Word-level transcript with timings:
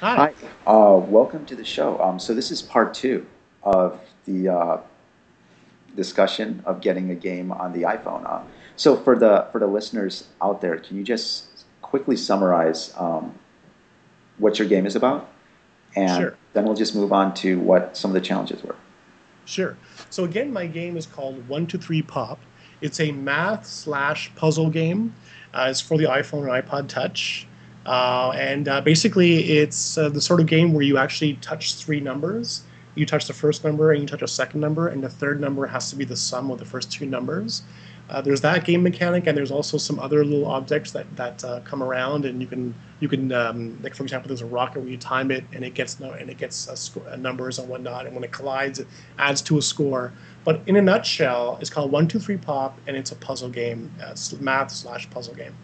Hi. 0.00 0.32
Uh, 0.66 0.98
welcome 0.98 1.44
to 1.46 1.54
the 1.54 1.64
show. 1.64 2.00
Um, 2.00 2.18
so 2.18 2.32
this 2.34 2.50
is 2.50 2.62
part 2.62 2.94
two 2.94 3.26
of 3.62 4.00
the 4.24 4.48
uh, 4.48 4.80
discussion 5.94 6.62
of 6.64 6.80
getting 6.80 7.10
a 7.10 7.14
game 7.14 7.52
on 7.52 7.72
the 7.72 7.82
iPhone. 7.82 8.24
Uh, 8.24 8.42
so 8.76 8.96
for 8.96 9.18
the 9.18 9.46
for 9.52 9.58
the 9.58 9.66
listeners 9.66 10.28
out 10.40 10.60
there, 10.62 10.78
can 10.78 10.96
you 10.96 11.02
just 11.04 11.64
quickly 11.82 12.16
summarize 12.16 12.94
um, 12.96 13.34
what 14.38 14.58
your 14.58 14.68
game 14.68 14.86
is 14.86 14.96
about, 14.96 15.28
and 15.94 16.18
Sure. 16.22 16.36
then 16.54 16.64
we'll 16.64 16.74
just 16.74 16.94
move 16.94 17.12
on 17.12 17.34
to 17.34 17.58
what 17.60 17.94
some 17.96 18.10
of 18.10 18.14
the 18.14 18.20
challenges 18.22 18.62
were. 18.62 18.76
Sure. 19.44 19.76
So 20.08 20.24
again, 20.24 20.50
my 20.52 20.66
game 20.66 20.96
is 20.96 21.04
called 21.04 21.46
One 21.46 21.66
Two 21.66 21.76
Three 21.78 22.00
Pop. 22.00 22.38
It's 22.80 23.00
a 23.00 23.12
math 23.12 23.66
slash 23.66 24.34
puzzle 24.34 24.70
game. 24.70 25.12
Uh, 25.52 25.66
it's 25.68 25.80
for 25.82 25.98
the 25.98 26.04
iPhone 26.04 26.50
and 26.50 26.66
iPod 26.66 26.88
Touch, 26.88 27.46
uh, 27.86 28.32
and 28.34 28.68
uh, 28.68 28.80
basically, 28.80 29.58
it's 29.58 29.96
uh, 29.96 30.08
the 30.08 30.20
sort 30.20 30.40
of 30.40 30.46
game 30.46 30.72
where 30.72 30.82
you 30.82 30.98
actually 30.98 31.34
touch 31.34 31.74
three 31.74 32.00
numbers. 32.00 32.62
You 32.94 33.06
touch 33.06 33.26
the 33.26 33.32
first 33.32 33.64
number, 33.64 33.92
and 33.92 34.02
you 34.02 34.06
touch 34.06 34.22
a 34.22 34.28
second 34.28 34.60
number, 34.60 34.88
and 34.88 35.02
the 35.02 35.08
third 35.08 35.40
number 35.40 35.66
has 35.66 35.90
to 35.90 35.96
be 35.96 36.04
the 36.04 36.16
sum 36.16 36.50
of 36.50 36.58
the 36.58 36.64
first 36.64 36.92
two 36.92 37.06
numbers. 37.06 37.62
Uh, 38.10 38.20
there's 38.20 38.40
that 38.40 38.64
game 38.64 38.82
mechanic, 38.82 39.28
and 39.28 39.38
there's 39.38 39.52
also 39.52 39.78
some 39.78 40.00
other 40.00 40.24
little 40.24 40.46
objects 40.46 40.90
that 40.90 41.06
that 41.16 41.42
uh, 41.44 41.60
come 41.60 41.82
around, 41.82 42.24
and 42.24 42.40
you 42.42 42.46
can 42.46 42.74
you 42.98 43.08
can 43.08 43.32
um, 43.32 43.78
like 43.82 43.94
for 43.94 44.02
example, 44.02 44.28
there's 44.28 44.42
a 44.42 44.46
rocket 44.46 44.80
where 44.80 44.88
you 44.88 44.98
time 44.98 45.30
it, 45.30 45.44
and 45.54 45.64
it 45.64 45.74
gets 45.74 46.00
no, 46.00 46.10
and 46.10 46.28
it 46.28 46.36
gets 46.36 46.68
sco- 46.78 47.04
uh, 47.08 47.16
numbers 47.16 47.58
and 47.60 47.68
whatnot, 47.68 48.06
and 48.06 48.14
when 48.14 48.24
it 48.24 48.32
collides, 48.32 48.80
it 48.80 48.88
adds 49.18 49.40
to 49.42 49.58
a 49.58 49.62
score. 49.62 50.12
But 50.44 50.60
in 50.66 50.76
a 50.76 50.82
nutshell, 50.82 51.56
it's 51.60 51.70
called 51.70 51.92
One 51.92 52.08
Two 52.08 52.18
Three 52.18 52.36
Pop, 52.36 52.78
and 52.86 52.96
it's 52.96 53.12
a 53.12 53.16
puzzle 53.16 53.48
game, 53.48 53.90
math 54.40 54.72
slash 54.72 55.08
puzzle 55.08 55.34
game. 55.34 55.54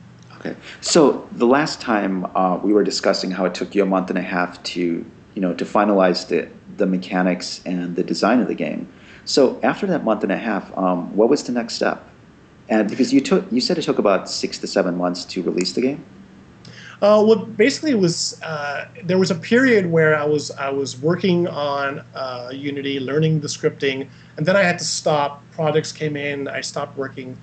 Okay. 0.47 0.57
So 0.81 1.29
the 1.33 1.47
last 1.47 1.81
time 1.81 2.27
uh, 2.37 2.59
we 2.63 2.73
were 2.73 2.85
discussing 2.85 3.31
how 3.31 3.45
it 3.47 3.55
took 3.55 3.75
you 3.75 3.83
a 3.83 3.87
month 3.87 4.11
and 4.11 4.19
a 4.19 4.23
half 4.23 4.63
to, 4.65 5.05
you 5.35 5.43
know, 5.43 5.55
to 5.55 5.65
finalize 5.65 6.29
the 6.29 6.49
the 6.77 6.87
mechanics 6.87 7.63
and 7.65 7.97
the 7.97 8.03
design 8.03 8.41
of 8.41 8.49
the 8.49 8.55
game. 8.55 8.87
So 9.25 9.59
after 9.63 9.87
that 9.87 10.05
month 10.05 10.23
and 10.23 10.31
a 10.31 10.37
half, 10.37 10.77
um, 10.77 11.17
what 11.17 11.29
was 11.29 11.43
the 11.45 11.53
next 11.53 11.75
step? 11.75 12.07
And 12.69 12.89
because 12.89 13.13
you 13.13 13.21
took, 13.21 13.51
you 13.51 13.61
said 13.61 13.79
it 13.79 13.83
took 13.83 13.99
about 13.99 14.29
six 14.29 14.59
to 14.59 14.67
seven 14.67 14.97
months 14.97 15.25
to 15.27 15.43
release 15.43 15.73
the 15.73 15.81
game. 15.81 16.05
Uh, 17.03 17.23
well, 17.27 17.45
basically, 17.45 17.91
it 17.91 17.99
was 17.99 18.41
uh, 18.43 18.89
there 19.05 19.19
was 19.19 19.31
a 19.31 19.35
period 19.35 19.91
where 19.91 20.17
I 20.17 20.25
was 20.25 20.51
I 20.53 20.71
was 20.71 20.99
working 20.99 21.47
on 21.47 22.03
uh, 22.15 22.51
Unity, 22.53 23.01
learning 23.01 23.41
the 23.41 23.49
scripting, 23.49 24.09
and 24.37 24.47
then 24.47 24.57
I 24.57 24.63
had 24.63 24.79
to 24.79 24.85
stop. 24.85 25.43
Projects 25.53 25.93
came 25.93 26.17
in, 26.17 26.49
I 26.49 26.61
stopped 26.63 26.97
working. 26.97 27.37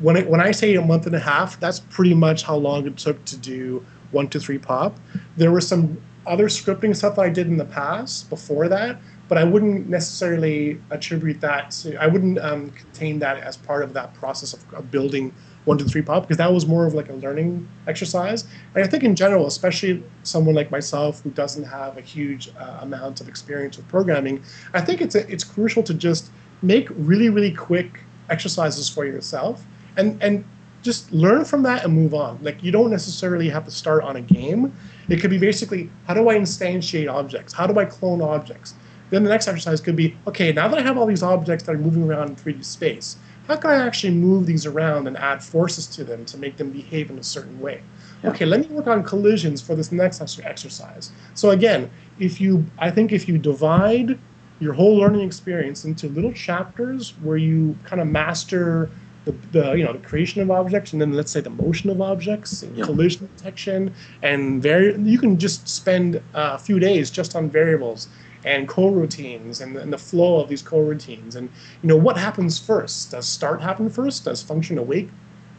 When 0.00 0.16
it, 0.16 0.28
when 0.28 0.40
I 0.40 0.50
say 0.50 0.74
a 0.74 0.82
month 0.82 1.06
and 1.06 1.14
a 1.14 1.20
half, 1.20 1.58
that's 1.60 1.80
pretty 1.80 2.14
much 2.14 2.42
how 2.42 2.56
long 2.56 2.86
it 2.86 2.96
took 2.96 3.24
to 3.26 3.36
do 3.36 3.84
one, 4.10 4.28
two, 4.28 4.38
three 4.38 4.58
pop. 4.58 4.98
There 5.36 5.52
was 5.52 5.66
some 5.66 6.00
other 6.26 6.46
scripting 6.48 6.94
stuff 6.94 7.18
I 7.18 7.28
did 7.28 7.46
in 7.48 7.56
the 7.56 7.64
past 7.64 8.30
before 8.30 8.68
that, 8.68 8.98
but 9.28 9.38
I 9.38 9.44
wouldn't 9.44 9.88
necessarily 9.88 10.80
attribute 10.90 11.40
that 11.40 11.70
to. 11.82 11.96
I 11.96 12.06
wouldn't 12.06 12.38
um, 12.38 12.70
contain 12.70 13.18
that 13.20 13.38
as 13.38 13.56
part 13.56 13.82
of 13.82 13.92
that 13.94 14.14
process 14.14 14.52
of, 14.52 14.74
of 14.74 14.90
building 14.90 15.32
three 15.64 16.02
pop 16.02 16.24
because 16.24 16.36
that 16.36 16.52
was 16.52 16.66
more 16.66 16.86
of 16.86 16.94
like 16.94 17.08
a 17.08 17.14
learning 17.14 17.68
exercise. 17.86 18.44
And 18.74 18.84
I 18.84 18.86
think 18.88 19.04
in 19.04 19.14
general, 19.14 19.46
especially 19.46 20.02
someone 20.24 20.54
like 20.54 20.70
myself 20.70 21.22
who 21.22 21.30
doesn't 21.30 21.64
have 21.64 21.96
a 21.96 22.00
huge 22.00 22.50
uh, 22.58 22.78
amount 22.80 23.20
of 23.20 23.28
experience 23.28 23.76
with 23.76 23.86
programming, 23.88 24.42
I 24.74 24.80
think 24.80 25.00
it's 25.00 25.14
a, 25.14 25.26
it's 25.30 25.44
crucial 25.44 25.82
to 25.84 25.94
just 25.94 26.30
make 26.62 26.88
really 26.90 27.28
really 27.28 27.52
quick 27.52 28.00
exercises 28.28 28.88
for 28.88 29.04
yourself 29.04 29.64
and 29.96 30.22
and 30.22 30.44
just 30.82 31.12
learn 31.12 31.44
from 31.44 31.62
that 31.62 31.84
and 31.84 31.94
move 31.94 32.12
on. 32.14 32.38
Like 32.42 32.62
you 32.62 32.72
don't 32.72 32.90
necessarily 32.90 33.48
have 33.48 33.64
to 33.64 33.70
start 33.70 34.02
on 34.02 34.16
a 34.16 34.20
game. 34.20 34.72
It 35.08 35.20
could 35.20 35.30
be 35.30 35.38
basically 35.38 35.90
how 36.06 36.14
do 36.14 36.28
I 36.28 36.36
instantiate 36.36 37.12
objects? 37.12 37.52
How 37.52 37.66
do 37.66 37.78
I 37.78 37.84
clone 37.84 38.20
objects? 38.20 38.74
Then 39.10 39.24
the 39.24 39.30
next 39.30 39.46
exercise 39.46 39.80
could 39.80 39.96
be 39.96 40.16
okay, 40.26 40.52
now 40.52 40.68
that 40.68 40.78
I 40.78 40.82
have 40.82 40.96
all 40.96 41.06
these 41.06 41.22
objects 41.22 41.64
that 41.64 41.74
are 41.74 41.78
moving 41.78 42.02
around 42.02 42.30
in 42.30 42.36
3D 42.36 42.64
space, 42.64 43.16
how 43.46 43.56
can 43.56 43.70
I 43.70 43.74
actually 43.74 44.14
move 44.14 44.46
these 44.46 44.66
around 44.66 45.06
and 45.06 45.16
add 45.16 45.42
forces 45.42 45.86
to 45.88 46.04
them 46.04 46.24
to 46.26 46.38
make 46.38 46.56
them 46.56 46.70
behave 46.70 47.10
in 47.10 47.18
a 47.18 47.22
certain 47.22 47.60
way? 47.60 47.82
Yeah. 48.22 48.30
Okay, 48.30 48.46
let 48.46 48.60
me 48.60 48.66
work 48.74 48.86
on 48.86 49.02
collisions 49.02 49.60
for 49.60 49.74
this 49.74 49.92
next 49.92 50.20
exercise. 50.40 51.10
So 51.34 51.50
again, 51.50 51.90
if 52.18 52.40
you, 52.40 52.64
I 52.78 52.90
think 52.90 53.12
if 53.12 53.28
you 53.28 53.36
divide 53.36 54.18
your 54.60 54.72
whole 54.72 54.96
learning 54.96 55.22
experience 55.22 55.84
into 55.84 56.08
little 56.08 56.32
chapters 56.32 57.14
where 57.20 57.36
you 57.36 57.76
kind 57.84 58.00
of 58.00 58.06
master 58.06 58.90
the, 59.24 59.32
the 59.52 59.72
you 59.74 59.84
know 59.84 59.92
the 59.92 59.98
creation 60.00 60.42
of 60.42 60.50
objects 60.50 60.92
and 60.92 61.00
then 61.00 61.12
let's 61.12 61.30
say 61.30 61.40
the 61.40 61.50
motion 61.50 61.90
of 61.90 62.00
objects 62.00 62.62
and 62.62 62.76
Yeah. 62.76 62.84
collision 62.84 63.28
detection 63.36 63.94
and 64.22 64.62
vari- 64.62 64.98
you 65.00 65.18
can 65.18 65.38
just 65.38 65.68
spend 65.68 66.16
uh, 66.16 66.20
a 66.54 66.58
few 66.58 66.78
days 66.80 67.10
just 67.10 67.36
on 67.36 67.48
variables 67.50 68.08
and 68.44 68.68
coroutines 68.68 69.60
and, 69.60 69.76
and 69.76 69.92
the 69.92 69.98
flow 69.98 70.40
of 70.40 70.48
these 70.48 70.62
coroutines. 70.64 71.36
And 71.36 71.48
you 71.82 71.88
know 71.88 71.96
what 71.96 72.16
happens 72.16 72.58
first? 72.58 73.12
Does 73.12 73.28
start 73.28 73.62
happen 73.62 73.88
first? 73.88 74.24
Does 74.24 74.42
function 74.42 74.78
awake 74.78 75.10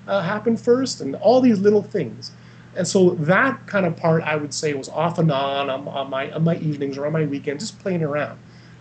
uh, 0.05 0.21
happen 0.21 0.57
first? 0.57 0.99
And 0.99 1.15
all 1.15 1.39
these 1.39 1.59
little 1.59 1.81
things. 1.81 2.31
And 2.75 2.85
so 2.85 3.11
that 3.11 3.65
kind 3.67 3.85
of 3.85 3.95
part 3.95 4.23
i 4.23 4.35
would 4.35 4.53
say 4.53 4.73
was 4.73 4.89
off 4.89 5.19
and 5.19 5.31
on 5.31 5.69
on, 5.69 5.87
on 5.87 6.09
my 6.09 6.31
on 6.31 6.43
my 6.43 6.57
evenings 6.57 6.97
or 6.97 7.05
on 7.05 7.13
my 7.13 7.25
weekends 7.25 7.63
just 7.69 7.79
playing 7.79 8.03
around. 8.03 8.37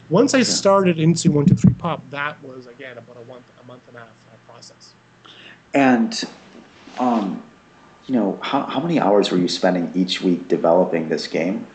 Once 0.08 0.34
i 0.34 0.42
started 0.42 0.98
into 0.98 1.30
one 1.30 1.46
two 1.46 1.54
three 1.54 1.74
pop 1.74 2.02
that 2.10 2.42
was 2.42 2.66
again 2.66 2.98
about 2.98 3.16
a 3.18 3.24
month 3.26 3.44
a 3.62 3.66
month 3.66 3.86
and 3.88 3.96
a 3.96 4.00
half 4.00 4.08
process 4.62 4.94
And, 5.74 6.24
um, 6.98 7.42
you 8.06 8.14
know, 8.14 8.38
how, 8.42 8.62
how 8.64 8.80
many 8.80 9.00
hours 9.00 9.30
were 9.30 9.38
you 9.38 9.48
spending 9.48 9.90
each 9.94 10.20
week 10.20 10.48
developing 10.48 11.08
this 11.08 11.26
game? 11.26 11.66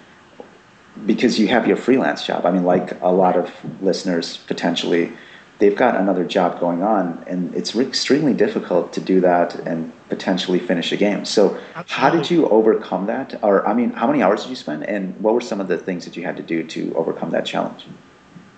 Because 1.05 1.39
you 1.39 1.47
have 1.47 1.67
your 1.67 1.77
freelance 1.77 2.25
job. 2.25 2.45
I 2.45 2.51
mean, 2.51 2.63
like 2.63 2.99
a 3.01 3.11
lot 3.11 3.35
of 3.35 3.51
listeners 3.81 4.37
potentially, 4.47 5.11
they've 5.59 5.75
got 5.75 5.95
another 5.95 6.25
job 6.25 6.59
going 6.59 6.81
on, 6.81 7.23
and 7.27 7.53
it's 7.55 7.75
re- 7.75 7.85
extremely 7.85 8.33
difficult 8.33 8.93
to 8.93 9.01
do 9.01 9.21
that 9.21 9.55
and 9.55 9.91
potentially 10.09 10.59
finish 10.59 10.91
a 10.91 10.97
game. 10.97 11.25
So, 11.25 11.59
how 11.73 12.09
did 12.09 12.31
you 12.31 12.47
overcome 12.49 13.05
that? 13.07 13.39
Or, 13.43 13.67
I 13.67 13.73
mean, 13.73 13.91
how 13.91 14.07
many 14.07 14.23
hours 14.23 14.41
did 14.43 14.49
you 14.49 14.55
spend, 14.55 14.85
and 14.85 15.19
what 15.21 15.33
were 15.33 15.41
some 15.41 15.61
of 15.61 15.67
the 15.67 15.77
things 15.77 16.05
that 16.05 16.17
you 16.17 16.23
had 16.23 16.37
to 16.37 16.43
do 16.43 16.63
to 16.63 16.95
overcome 16.95 17.29
that 17.31 17.45
challenge? 17.45 17.85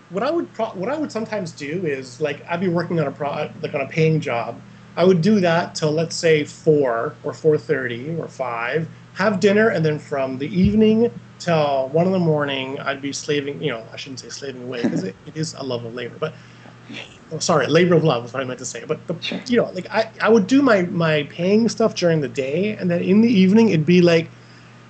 What 0.10 0.24
I 0.24 0.32
would 0.32 0.52
pro- 0.54 0.72
what 0.72 0.90
I 0.90 0.98
would 0.98 1.12
sometimes 1.12 1.52
do 1.52 1.86
is 1.86 2.20
like 2.20 2.44
I'd 2.50 2.60
be 2.60 2.68
working 2.68 3.00
on 3.00 3.08
a 3.08 3.12
pro- 3.12 3.50
like 3.62 3.74
on 3.74 3.82
a 3.82 3.88
paying 3.88 4.20
job. 4.20 4.60
I 4.98 5.06
would 5.06 5.22
do 5.22 5.40
that 5.40 5.76
till 5.76 5.92
let's 5.92 6.16
say 6.16 6.44
four 6.44 7.16
or 7.24 7.34
four 7.34 7.58
thirty 7.58 8.16
or 8.18 8.28
five. 8.28 8.88
Have 9.14 9.40
dinner 9.40 9.70
and 9.70 9.86
then 9.86 10.00
from 10.00 10.38
the 10.38 10.48
evening 10.48 11.12
till 11.40 11.90
one 11.90 12.06
in 12.06 12.12
the 12.12 12.20
morning, 12.20 12.80
I'd 12.80 13.02
be 13.02 13.14
slaving. 13.14 13.62
You 13.62 13.72
know, 13.72 13.84
I 13.94 13.98
shouldn't 13.98 14.20
say 14.20 14.30
slaving 14.30 14.64
away 14.64 14.84
because 14.84 15.04
it, 15.04 15.16
it 15.26 15.36
is 15.38 15.54
a 15.56 15.64
love 15.64 15.86
of 15.86 15.94
labor, 15.94 16.16
but 16.20 16.34
oh, 17.32 17.40
sorry, 17.40 17.68
labor 17.68 17.96
of 17.96 18.04
love 18.04 18.26
is 18.26 18.34
what 18.34 18.42
I 18.42 18.46
meant 18.46 18.60
to 18.60 18.66
say. 18.66 18.84
But 18.86 19.06
the, 19.08 19.16
Sure. 19.22 19.40
you 19.48 19.58
know, 19.58 19.70
like 19.72 19.90
I, 19.92 20.10
I 20.22 20.30
would 20.30 20.48
do 20.48 20.62
my 20.62 20.84
my 20.84 21.24
paying 21.24 21.70
stuff 21.70 21.96
during 21.96 22.22
the 22.22 22.28
day, 22.30 22.76
and 22.78 22.90
then 22.90 23.02
in 23.02 23.22
the 23.22 23.30
evening 23.30 23.70
it'd 23.70 23.86
be 23.86 24.02
like 24.02 24.30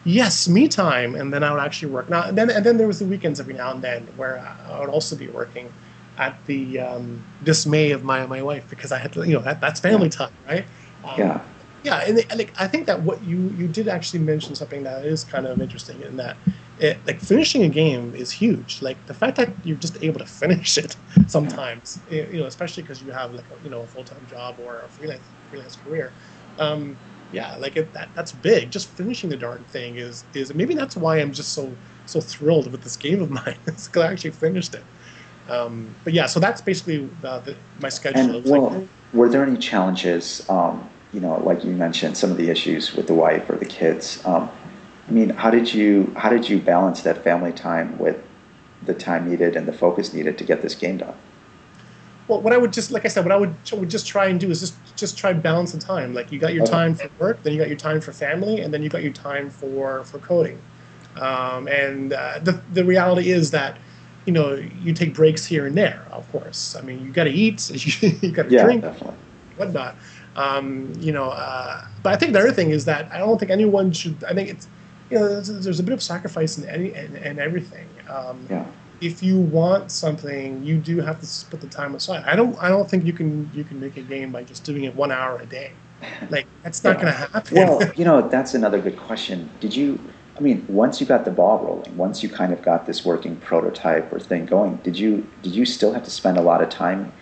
yes, 0.03 0.47
me 0.47 0.67
time, 0.67 1.15
and 1.15 1.33
then 1.33 1.43
I 1.43 1.51
would 1.51 1.61
actually 1.61 1.91
work. 1.91 2.09
Now, 2.09 2.23
and 2.23 2.37
then 2.37 2.49
and 2.49 2.65
then 2.65 2.77
there 2.77 2.87
was 2.87 2.99
the 2.99 3.05
weekends 3.05 3.39
every 3.39 3.53
now 3.53 3.71
and 3.71 3.81
then 3.83 4.07
where 4.15 4.39
I 4.39 4.79
would 4.79 4.89
also 4.89 5.15
be 5.15 5.27
working 5.29 5.73
at 6.17 6.43
the 6.45 6.79
um, 6.79 7.27
dismay 7.43 7.91
of 7.91 8.03
my 8.03 8.25
my 8.25 8.41
wife 8.41 8.67
because 8.69 8.91
I 8.91 8.97
had 8.99 9.13
to, 9.13 9.25
you 9.27 9.33
know, 9.33 9.41
that, 9.43 9.61
that's 9.61 9.79
family 9.79 10.09
time, 10.09 10.31
right? 10.47 10.67
Um, 11.03 11.17
Yeah. 11.17 11.41
yeah, 11.83 11.97
and, 12.05 12.19
and, 12.29 12.37
like 12.39 12.53
I 12.59 12.67
think 12.67 12.87
that 12.87 13.01
what 13.03 13.23
you 13.23 13.49
you 13.51 13.67
did 13.67 13.87
actually 13.87 14.19
mention 14.19 14.55
something 14.55 14.83
that 14.83 15.05
is 15.05 15.23
kind 15.23 15.45
of 15.47 15.61
interesting 15.61 16.01
in 16.01 16.17
that. 16.17 16.37
It, 16.77 17.05
like 17.05 17.19
finishing 17.19 17.63
a 17.63 17.69
game 17.69 18.16
is 18.16 18.31
huge. 18.31 18.81
Like 18.81 19.05
the 19.05 19.13
fact 19.13 19.35
that 19.37 19.53
you're 19.66 19.77
just 19.77 19.97
able 20.01 20.19
to 20.19 20.25
finish 20.25 20.77
it 20.77 20.95
sometimes, 21.27 22.01
you 22.09 22.39
know, 22.39 22.45
especially 22.45 22.83
because 22.83 23.01
you 23.01 23.11
have 23.11 23.33
like 23.33 23.47
a, 23.49 23.61
you 23.61 23.69
know 23.69 23.81
a 23.83 23.87
full 23.87 24.05
time 24.05 24.25
job 24.25 24.55
or 24.59 24.85
a 24.85 24.89
freelance 24.89 25.35
freelance 25.49 25.75
career. 25.75 26.16
Um, 26.57 26.99
yeah, 27.31 27.56
like 27.57 27.75
it, 27.75 27.94
that 27.94 28.09
that's 28.16 28.31
big. 28.31 28.72
Just 28.72 28.90
finishing 28.90 29.29
the 29.29 29.38
darn 29.38 29.63
thing 29.66 29.97
is 29.97 30.23
is 30.34 30.53
maybe 30.53 30.73
that's 30.73 30.96
why 30.96 31.17
I'm 31.17 31.31
just 31.31 31.53
so 31.53 31.72
so 32.05 32.20
thrilled 32.20 32.72
with 32.72 32.84
this 32.84 32.96
game 32.96 33.22
of 33.22 33.29
mine. 33.40 33.55
because 33.66 33.90
I 33.96 34.11
actually 34.11 34.31
finished 34.31 34.73
it. 34.76 34.84
Um, 35.49 35.93
but 36.03 36.14
yeah, 36.14 36.28
so 36.28 36.40
that's 36.40 36.61
basically 36.61 37.09
uh, 37.23 37.40
the, 37.40 37.55
my 37.79 37.90
schedule. 37.90 38.22
And 38.22 38.35
It's 38.35 38.49
like, 38.49 38.61
well, 38.61 38.87
were 39.14 39.29
there 39.29 39.43
any 39.43 39.58
challenges? 39.58 40.47
Um, 40.49 40.87
you 41.11 41.20
know, 41.20 41.40
like 41.40 41.64
you 41.64 41.72
mentioned, 41.72 42.17
some 42.17 42.29
of 42.29 42.37
the 42.37 42.49
issues 42.49 42.93
with 42.93 43.08
the 43.08 43.16
wife 43.16 43.49
or 43.49 43.55
the 43.55 43.66
kids. 43.66 44.23
Um, 44.26 44.49
I 45.08 45.11
mean, 45.11 45.29
how 45.29 45.49
did 45.49 45.73
you 45.73 46.14
how 46.16 46.29
did 46.29 46.47
you 46.47 46.59
balance 46.59 47.02
that 47.02 47.23
family 47.23 47.52
time 47.52 47.97
with 47.97 48.17
the 48.85 48.93
time 48.93 49.29
needed 49.29 49.55
and 49.55 49.67
the 49.67 49.73
focus 49.73 50.14
needed 50.14 50.37
to 50.37 50.43
get 50.43 50.61
this 50.61 50.76
game 50.76 50.97
done? 50.97 51.16
Well, 52.29 52.41
what 52.41 52.53
I 52.53 52.58
would 52.58 52.72
just 52.72 52.91
like 52.91 53.05
I 53.05 53.08
said, 53.08 53.26
what 53.26 53.31
I 53.31 53.37
would, 53.37 53.55
would 53.73 53.90
just 53.90 54.08
try 54.08 54.28
and 54.28 54.40
do 54.40 54.52
is 54.52 54.59
just 54.59 54.96
just 54.96 55.17
try 55.17 55.31
and 55.31 55.41
balance 55.41 55.72
the 55.72 55.79
time. 55.79 56.14
Like 56.14 56.31
you 56.31 56.37
got 56.37 56.53
your 56.53 56.64
time 56.64 56.93
for 56.93 57.09
work, 57.17 57.41
then 57.41 57.53
you 57.53 57.59
got 57.59 57.67
your 57.70 57.78
time 57.78 57.99
for 57.99 58.14
family, 58.14 58.61
and 58.61 58.72
then 58.72 58.84
you 58.84 58.90
got 58.90 59.02
your 59.02 59.11
time 59.11 59.49
for 59.49 60.03
for 60.05 60.20
coding. 60.20 60.61
Um, 61.16 61.67
and 61.67 62.14
uh, 62.14 62.37
the 62.43 62.61
the 62.72 62.85
reality 62.85 63.31
is 63.31 63.49
that 63.49 63.79
you 64.28 64.34
know 64.34 64.53
you 64.53 64.93
take 64.93 65.16
breaks 65.16 65.43
here 65.43 65.66
and 65.66 65.76
there. 65.76 66.05
Of 66.11 66.31
course, 66.31 66.76
I 66.76 66.81
mean 66.81 67.03
you 67.03 67.11
got 67.11 67.23
to 67.23 67.31
eat, 67.31 67.67
you, 68.23 68.31
got 68.31 68.47
to 68.47 68.53
Yeah, 68.55 68.64
drink, 68.64 68.84
definitely. 68.84 69.17
whatnot. 69.55 69.97
Um, 70.35 70.93
you 70.99 71.11
know, 71.11 71.29
uh, 71.29 71.81
but 72.03 72.14
I 72.14 72.16
think 72.16 72.34
the 72.34 72.40
other 72.40 72.52
thing 72.52 72.70
is 72.70 72.85
that 72.85 73.11
I 73.11 73.17
don't 73.17 73.40
think 73.40 73.49
anyone 73.52 73.91
should. 73.91 74.23
I 74.23 74.35
think 74.35 74.49
it's 74.49 74.67
you 75.09 75.17
know, 75.17 75.28
there's, 75.28 75.47
there's 75.64 75.79
a 75.79 75.84
bit 75.84 75.93
of 75.93 76.03
sacrifice 76.03 76.59
in 76.59 76.70
any 76.70 76.93
in 76.93 77.40
everything. 77.40 77.87
Um, 78.08 78.46
Yeah. 78.52 78.66
If 79.01 79.23
you 79.23 79.40
want 79.40 79.91
something, 79.91 80.63
you 80.63 80.78
do 80.78 80.99
have 81.01 81.19
to 81.22 81.46
put 81.49 81.61
the 81.61 81.67
time 81.67 81.96
aside. 81.96 82.23
I 82.25 82.35
don't. 82.35 82.57
I 82.59 82.69
don't 82.69 82.90
think 82.90 83.05
you 83.05 83.13
can 83.13 83.49
you 83.53 83.63
can 83.63 83.79
make 83.79 83.97
a 83.97 84.01
game 84.01 84.31
by 84.31 84.43
just 84.43 84.63
doing 84.63 84.84
it 84.84 84.96
one 84.96 85.11
hour 85.11 85.40
a 85.40 85.46
day. 85.46 85.73
Like 86.29 86.47
that's 86.63 86.84
not 86.84 86.97
Yeah. 86.97 87.01
going 87.01 87.13
to 87.13 87.19
happen. 87.19 87.43
Well, 87.49 87.91
you 87.96 88.05
know, 88.05 88.28
that's 88.28 88.53
another 88.53 88.79
good 88.79 88.97
question. 88.97 89.49
Did 89.59 89.75
you, 89.75 89.99
I 90.37 90.41
mean, 90.41 90.66
once 90.67 90.99
you 91.01 91.07
got 91.07 91.25
the 91.25 91.31
ball 91.31 91.59
rolling, 91.59 91.96
once 91.97 92.23
you 92.23 92.29
kind 92.29 92.53
of 92.53 92.61
got 92.61 92.85
this 92.85 93.05
working 93.05 93.37
prototype 93.37 94.11
or 94.13 94.19
thing 94.19 94.46
going, 94.46 94.78
did 94.78 94.97
you 94.97 95.28
did 95.41 95.55
you 95.55 95.66
still 95.66 95.93
have 95.93 96.03
to 96.03 96.11
spend 96.11 96.37
a 96.37 96.41
lot 96.41 96.61
of 96.61 96.69
time 96.69 97.13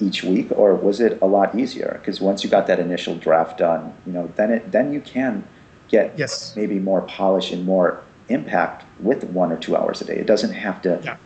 each 0.00 0.22
week, 0.24 0.48
or 0.52 0.74
was 0.74 1.00
it 1.00 1.18
a 1.22 1.26
lot 1.26 1.54
easier? 1.58 1.98
Because 2.00 2.20
once 2.20 2.44
you 2.44 2.50
got 2.50 2.66
that 2.66 2.78
initial 2.80 3.16
draft 3.16 3.58
done, 3.58 3.94
you 4.06 4.12
know, 4.12 4.32
then 4.36 4.50
it 4.50 4.72
then 4.72 4.92
you 4.92 5.00
can 5.00 5.44
get 5.88 6.14
yes. 6.18 6.54
maybe 6.56 6.78
more 6.78 7.02
polish 7.02 7.52
and 7.52 7.64
more 7.64 8.02
impact 8.28 8.84
with 9.00 9.24
one 9.24 9.52
or 9.52 9.56
two 9.56 9.76
hours 9.76 10.00
a 10.00 10.04
day. 10.04 10.16
It 10.16 10.26
doesn't 10.26 10.52
have 10.52 10.82
to, 10.82 11.00
Yeah. 11.04 11.16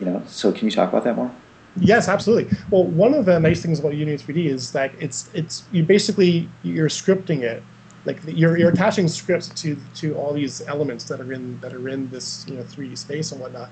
you 0.00 0.06
know. 0.06 0.22
So 0.26 0.52
can 0.52 0.64
you 0.66 0.70
talk 0.70 0.88
about 0.88 1.04
that 1.04 1.16
more? 1.16 1.30
Yes, 1.78 2.08
absolutely. 2.08 2.56
Well, 2.70 2.84
one 2.84 3.12
of 3.12 3.26
the 3.26 3.38
nice 3.38 3.60
things 3.60 3.78
about 3.78 3.94
Unity 3.94 4.22
3D 4.32 4.46
is 4.46 4.72
that 4.72 4.92
it's 4.98 5.28
it's 5.34 5.64
you 5.72 5.82
basically 5.82 6.48
you're 6.62 6.88
scripting 6.88 7.42
it, 7.42 7.62
like 8.06 8.18
you're 8.26 8.56
you're 8.56 8.70
attaching 8.70 9.08
scripts 9.08 9.48
to 9.48 9.76
to 9.96 10.14
all 10.16 10.32
these 10.32 10.62
elements 10.66 11.04
that 11.04 11.20
are 11.20 11.32
in 11.32 11.60
that 11.60 11.74
are 11.74 11.88
in 11.88 12.08
this 12.08 12.46
you 12.48 12.54
know 12.56 12.62
3D 12.62 12.96
space 12.96 13.30
and 13.32 13.40
whatnot, 13.42 13.68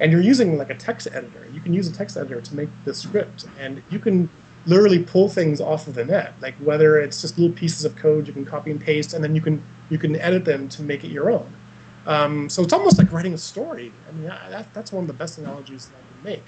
and 0.00 0.10
you're 0.10 0.22
using 0.22 0.56
like 0.56 0.70
a 0.70 0.74
text 0.74 1.08
editor. 1.12 1.46
You 1.52 1.60
can 1.60 1.74
use 1.74 1.86
a 1.86 1.92
text 1.92 2.16
editor 2.16 2.40
to 2.40 2.54
make 2.54 2.70
the 2.86 2.94
script, 2.94 3.44
and 3.60 3.82
you 3.90 3.98
can 3.98 4.30
literally 4.64 5.00
pull 5.02 5.28
things 5.28 5.60
off 5.60 5.88
of 5.88 5.94
the 5.94 6.04
net, 6.04 6.32
like 6.40 6.54
whether 6.54 6.98
it's 7.00 7.20
just 7.20 7.36
little 7.36 7.54
pieces 7.54 7.84
of 7.84 7.96
code 7.96 8.26
you 8.28 8.32
can 8.32 8.46
copy 8.46 8.70
and 8.70 8.80
paste, 8.80 9.12
and 9.12 9.22
then 9.22 9.34
you 9.34 9.42
can 9.42 9.62
you 9.90 9.98
can 9.98 10.16
edit 10.16 10.46
them 10.46 10.70
to 10.70 10.82
make 10.82 11.04
it 11.04 11.08
your 11.08 11.30
own. 11.30 11.46
Um, 12.06 12.48
so 12.48 12.62
it's 12.62 12.72
almost 12.72 12.98
like 12.98 13.12
writing 13.12 13.34
a 13.34 13.38
story. 13.38 13.92
I 14.08 14.12
mean, 14.12 14.24
that, 14.28 14.50
that- 14.50 14.74
that's 14.74 14.92
one 14.92 15.04
of 15.04 15.08
the 15.08 15.14
best 15.14 15.38
analogies 15.38 15.86
that 15.86 15.96
I 15.96 16.00
can 16.30 16.32
make. 16.38 16.44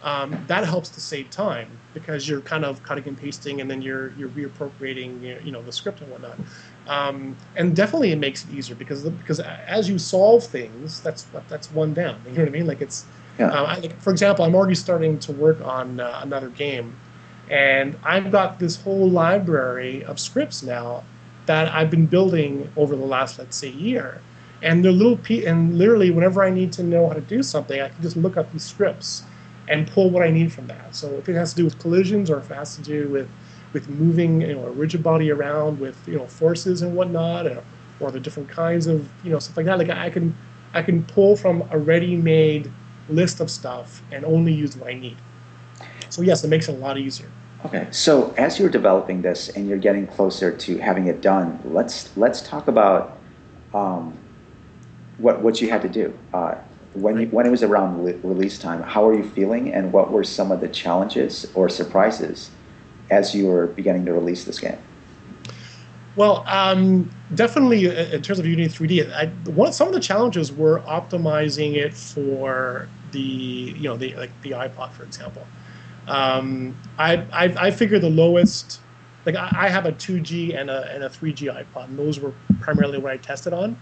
Um, 0.00 0.44
that 0.46 0.64
helps 0.64 0.90
to 0.90 1.00
save 1.00 1.28
time 1.30 1.66
because 1.92 2.28
you're 2.28 2.40
kind 2.42 2.64
of 2.64 2.84
cutting 2.84 3.08
and 3.08 3.18
pasting, 3.18 3.60
and 3.60 3.68
then 3.68 3.82
you're 3.82 4.12
you're 4.12 4.28
reappropriating 4.28 5.20
you 5.22 5.34
know, 5.34 5.40
you 5.42 5.50
know 5.52 5.62
the 5.62 5.72
script 5.72 6.00
and 6.02 6.10
whatnot. 6.12 6.38
Um, 6.86 7.36
and 7.56 7.74
definitely, 7.74 8.12
it 8.12 8.18
makes 8.18 8.44
it 8.44 8.50
easier 8.50 8.76
because 8.76 9.02
the, 9.02 9.10
because 9.10 9.40
as 9.40 9.88
you 9.88 9.98
solve 9.98 10.44
things, 10.46 11.00
that's 11.00 11.26
that's 11.48 11.68
one 11.72 11.94
down. 11.94 12.20
You 12.26 12.32
know 12.34 12.40
what 12.42 12.48
I 12.48 12.52
mean? 12.52 12.66
Like 12.68 12.80
it's 12.80 13.06
Yeah. 13.40 13.48
uh, 13.48 13.64
I, 13.64 13.78
like, 13.80 14.00
for 14.00 14.10
example, 14.10 14.44
I'm 14.44 14.54
already 14.54 14.76
starting 14.76 15.18
to 15.18 15.32
work 15.32 15.60
on 15.64 15.98
uh, 15.98 16.20
another 16.22 16.48
game, 16.50 16.94
and 17.50 17.96
I've 18.04 18.30
got 18.30 18.60
this 18.60 18.80
whole 18.80 19.10
library 19.10 20.04
of 20.04 20.20
scripts 20.20 20.62
now 20.62 21.02
that 21.46 21.74
I've 21.74 21.90
been 21.90 22.06
building 22.06 22.70
over 22.76 22.94
the 22.94 23.04
last, 23.04 23.36
let's 23.40 23.56
say, 23.56 23.68
year. 23.70 24.20
And 24.62 24.84
they're 24.84 24.92
little 24.92 25.16
pe- 25.16 25.44
and 25.44 25.76
literally, 25.76 26.10
whenever 26.10 26.42
I 26.42 26.50
need 26.50 26.72
to 26.74 26.82
know 26.82 27.08
how 27.08 27.14
to 27.14 27.20
do 27.20 27.42
something, 27.42 27.80
I 27.80 27.88
can 27.88 28.02
just 28.02 28.16
look 28.16 28.36
up 28.36 28.50
these 28.52 28.64
scripts 28.64 29.22
and 29.68 29.86
pull 29.86 30.10
what 30.10 30.22
I 30.22 30.30
need 30.30 30.52
from 30.52 30.66
that. 30.68 30.94
So 30.94 31.18
if 31.18 31.28
it 31.28 31.34
has 31.34 31.50
to 31.50 31.56
do 31.56 31.64
with 31.64 31.78
collisions 31.78 32.30
or 32.30 32.38
if 32.38 32.50
it 32.50 32.54
has 32.54 32.74
to 32.76 32.82
do 32.82 33.08
with 33.08 33.28
with 33.74 33.88
moving, 33.88 34.40
you 34.40 34.54
know, 34.54 34.64
a 34.64 34.70
rigid 34.70 35.02
body 35.02 35.30
around 35.30 35.78
with 35.78 36.06
you 36.08 36.16
know 36.16 36.26
forces 36.26 36.82
and 36.82 36.94
whatnot, 36.94 37.46
or, 37.46 37.62
or 38.00 38.10
the 38.10 38.20
different 38.20 38.48
kinds 38.48 38.86
of 38.86 39.08
you 39.22 39.30
know 39.30 39.38
stuff 39.38 39.56
like 39.56 39.66
that, 39.66 39.78
like 39.78 39.90
I 39.90 40.10
can 40.10 40.34
I 40.74 40.82
can 40.82 41.04
pull 41.04 41.36
from 41.36 41.62
a 41.70 41.78
ready-made 41.78 42.70
list 43.08 43.40
of 43.40 43.50
stuff 43.50 44.02
and 44.10 44.24
only 44.24 44.52
use 44.52 44.76
what 44.76 44.90
I 44.90 44.94
need. 44.94 45.16
So 46.10 46.22
yes, 46.22 46.44
it 46.44 46.48
makes 46.48 46.68
it 46.68 46.74
a 46.74 46.78
lot 46.78 46.98
easier. 46.98 47.28
Okay, 47.64 47.88
so 47.90 48.32
as 48.38 48.58
you're 48.58 48.68
developing 48.68 49.22
this 49.22 49.48
and 49.50 49.68
you're 49.68 49.78
getting 49.78 50.06
closer 50.06 50.56
to 50.56 50.78
having 50.78 51.06
it 51.06 51.20
done, 51.20 51.58
let's 51.64 52.16
let's 52.16 52.40
talk 52.40 52.68
about 52.68 53.18
um, 53.74 54.16
what 55.18 55.42
what 55.42 55.60
you 55.60 55.70
had 55.70 55.82
to 55.82 55.88
do 55.88 56.16
uh, 56.32 56.54
when 56.94 57.20
you, 57.20 57.26
when 57.28 57.46
it 57.46 57.50
was 57.50 57.62
around 57.62 58.04
re- 58.04 58.18
release 58.22 58.58
time. 58.58 58.82
How 58.82 59.06
are 59.06 59.14
you 59.14 59.28
feeling, 59.30 59.72
and 59.72 59.92
what 59.92 60.10
were 60.10 60.24
some 60.24 60.50
of 60.50 60.60
the 60.60 60.68
challenges 60.68 61.46
or 61.54 61.68
surprises 61.68 62.50
as 63.10 63.34
you 63.34 63.46
were 63.46 63.66
beginning 63.66 64.04
to 64.06 64.12
release 64.12 64.44
this 64.44 64.58
game? 64.58 64.78
Well, 66.16 66.44
um, 66.48 67.10
definitely 67.34 67.88
uh, 67.88 68.14
in 68.14 68.22
terms 68.22 68.38
of 68.38 68.46
Unity 68.46 68.68
3D, 68.68 69.12
I, 69.12 69.26
one 69.50 69.72
some 69.72 69.88
of 69.88 69.94
the 69.94 70.00
challenges 70.00 70.50
were 70.50 70.80
optimizing 70.80 71.74
it 71.74 71.94
for 71.94 72.88
the 73.12 73.20
you 73.20 73.84
know 73.84 73.96
the 73.96 74.14
like 74.14 74.30
the 74.42 74.50
iPod, 74.52 74.92
for 74.92 75.04
example. 75.04 75.46
Um, 76.06 76.76
I, 76.98 77.18
I 77.32 77.66
I 77.66 77.70
figured 77.70 78.00
the 78.00 78.10
lowest, 78.10 78.80
like 79.26 79.36
I, 79.36 79.50
I 79.54 79.68
have 79.68 79.86
a 79.86 79.92
2G 79.92 80.58
and 80.58 80.70
a 80.70 80.92
and 80.92 81.04
a 81.04 81.08
3G 81.08 81.54
iPod, 81.54 81.84
and 81.84 81.98
those 81.98 82.18
were 82.18 82.32
primarily 82.60 82.98
what 82.98 83.12
I 83.12 83.18
tested 83.18 83.52
on. 83.52 83.78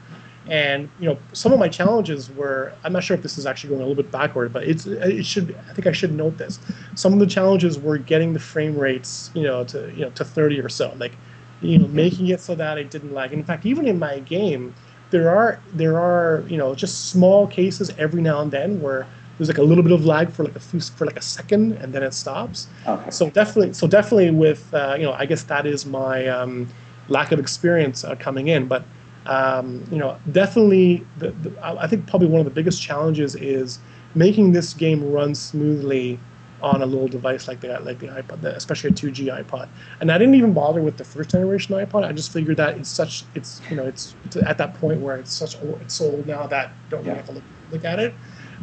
And 0.48 0.88
you 1.00 1.06
know, 1.06 1.19
some 1.32 1.52
of 1.52 1.58
my 1.58 1.69
challenges 1.69 2.31
were 2.31 2.72
I'm 2.84 2.93
not 2.93 3.02
sure 3.02 3.16
if 3.16 3.22
this 3.22 3.37
is 3.37 3.46
actually 3.46 3.70
going 3.70 3.81
a 3.82 3.87
little 3.87 4.00
bit 4.00 4.12
backward, 4.12 4.52
but 4.52 4.64
it's 4.64 4.87
it 4.87 5.26
should 5.26 5.56
I 5.69 5.72
think 5.72 5.87
I 5.87 5.93
should 5.93 6.14
note 6.14 6.38
this. 6.38 6.58
Some 6.94 7.12
of 7.12 7.19
the 7.19 7.26
challenges 7.26 7.78
were 7.78 7.98
getting 7.98 8.32
the 8.32 8.38
frame 8.38 8.78
rates, 8.78 9.31
you 9.34 9.43
know, 9.43 9.64
to 9.64 9.93
you 9.94 10.02
know 10.02 10.10
to 10.10 10.25
30 10.25 10.60
or 10.60 10.69
so, 10.69 10.94
like 10.98 11.12
you 11.60 11.78
know, 11.78 11.88
making 11.88 12.28
it 12.28 12.40
so 12.40 12.54
that 12.54 12.78
it 12.78 12.90
didn't 12.90 13.14
lag. 13.14 13.32
And 13.32 13.40
In 13.40 13.46
fact, 13.46 13.66
even 13.66 13.88
in 13.88 13.98
my 13.98 14.20
game, 14.20 14.75
there 15.10 15.34
are 15.34 15.60
there 15.75 15.98
are 15.98 16.44
you 16.49 16.56
know 16.56 16.75
just 16.75 17.08
small 17.10 17.46
cases 17.46 17.90
every 17.99 18.22
now 18.22 18.40
and 18.40 18.50
then 18.50 18.81
where 18.81 19.06
there's 19.38 19.49
like 19.49 19.58
a 19.58 19.62
little 19.62 19.82
bit 19.82 19.92
of 19.92 20.04
lag 20.06 20.31
for 20.31 20.44
like 20.44 20.56
a 20.56 20.60
few 20.60 20.81
for 20.81 21.06
like 21.06 21.16
a 21.16 21.22
second 21.22 21.72
and 21.72 21.92
then 21.92 22.02
it 22.02 22.14
stops. 22.14 22.69
Okay. 22.87 23.10
So 23.10 23.31
definitely, 23.31 23.75
so 23.75 23.87
definitely 23.87 24.31
with 24.31 24.72
uh, 24.72 24.94
you 24.96 25.04
know, 25.04 25.12
I 25.12 25.26
guess 25.26 25.42
that 25.44 25.66
is 25.66 25.84
my 25.87 26.26
um, 26.28 26.69
lack 27.08 27.32
of 27.32 27.38
experience 27.38 28.04
uh, 28.04 28.14
coming 28.16 28.49
in, 28.49 28.66
but 28.66 28.84
um, 29.26 29.84
you 29.90 29.99
know, 29.99 30.19
definitely, 30.32 31.05
the, 31.17 31.31
the, 31.31 31.56
I 31.62 31.87
think 31.87 32.06
probably 32.06 32.28
one 32.28 32.40
of 32.40 32.44
the 32.44 32.50
biggest 32.50 32.82
challenges 32.82 33.34
is 33.37 33.78
making 34.14 34.52
this 34.52 34.73
game 34.75 35.02
run 35.05 35.34
smoothly 35.34 36.19
on 36.61 36.81
a 36.81 36.87
little 36.87 37.06
device 37.08 37.46
like 37.49 37.61
the 37.61 37.69
like 37.81 37.99
the 37.99 38.06
iPod, 38.06 38.43
especially 38.44 38.88
a 38.90 38.93
2G 38.93 39.26
iPod. 39.28 39.69
And 40.00 40.11
I 40.11 40.17
didn't 40.19 40.34
even 40.37 40.52
bother 40.55 40.81
with 40.81 40.96
the 40.96 41.05
first 41.05 41.31
generation 41.31 41.75
iPod. 41.75 42.05
I 42.05 42.12
just 42.12 42.32
figured 42.32 42.56
that 42.56 42.78
it's 42.78 42.88
such 42.88 43.25
it's 43.34 43.61
you 43.69 43.76
know 43.76 43.84
it's, 43.84 44.14
it's 44.25 44.37
at 44.37 44.56
that 44.58 44.75
point 44.75 45.00
where 45.00 45.17
it's 45.17 45.32
such 45.34 45.55
old, 45.62 45.82
it's 45.82 45.94
so 45.94 46.06
old 46.06 46.26
now 46.26 46.46
that 46.46 46.73
don't 46.88 47.00
really 47.00 47.11
Yeah. 47.11 47.17
have 47.17 47.26
to 47.26 47.32
look, 47.32 47.44
look 47.70 47.84
at 47.84 47.99
it. 47.99 48.14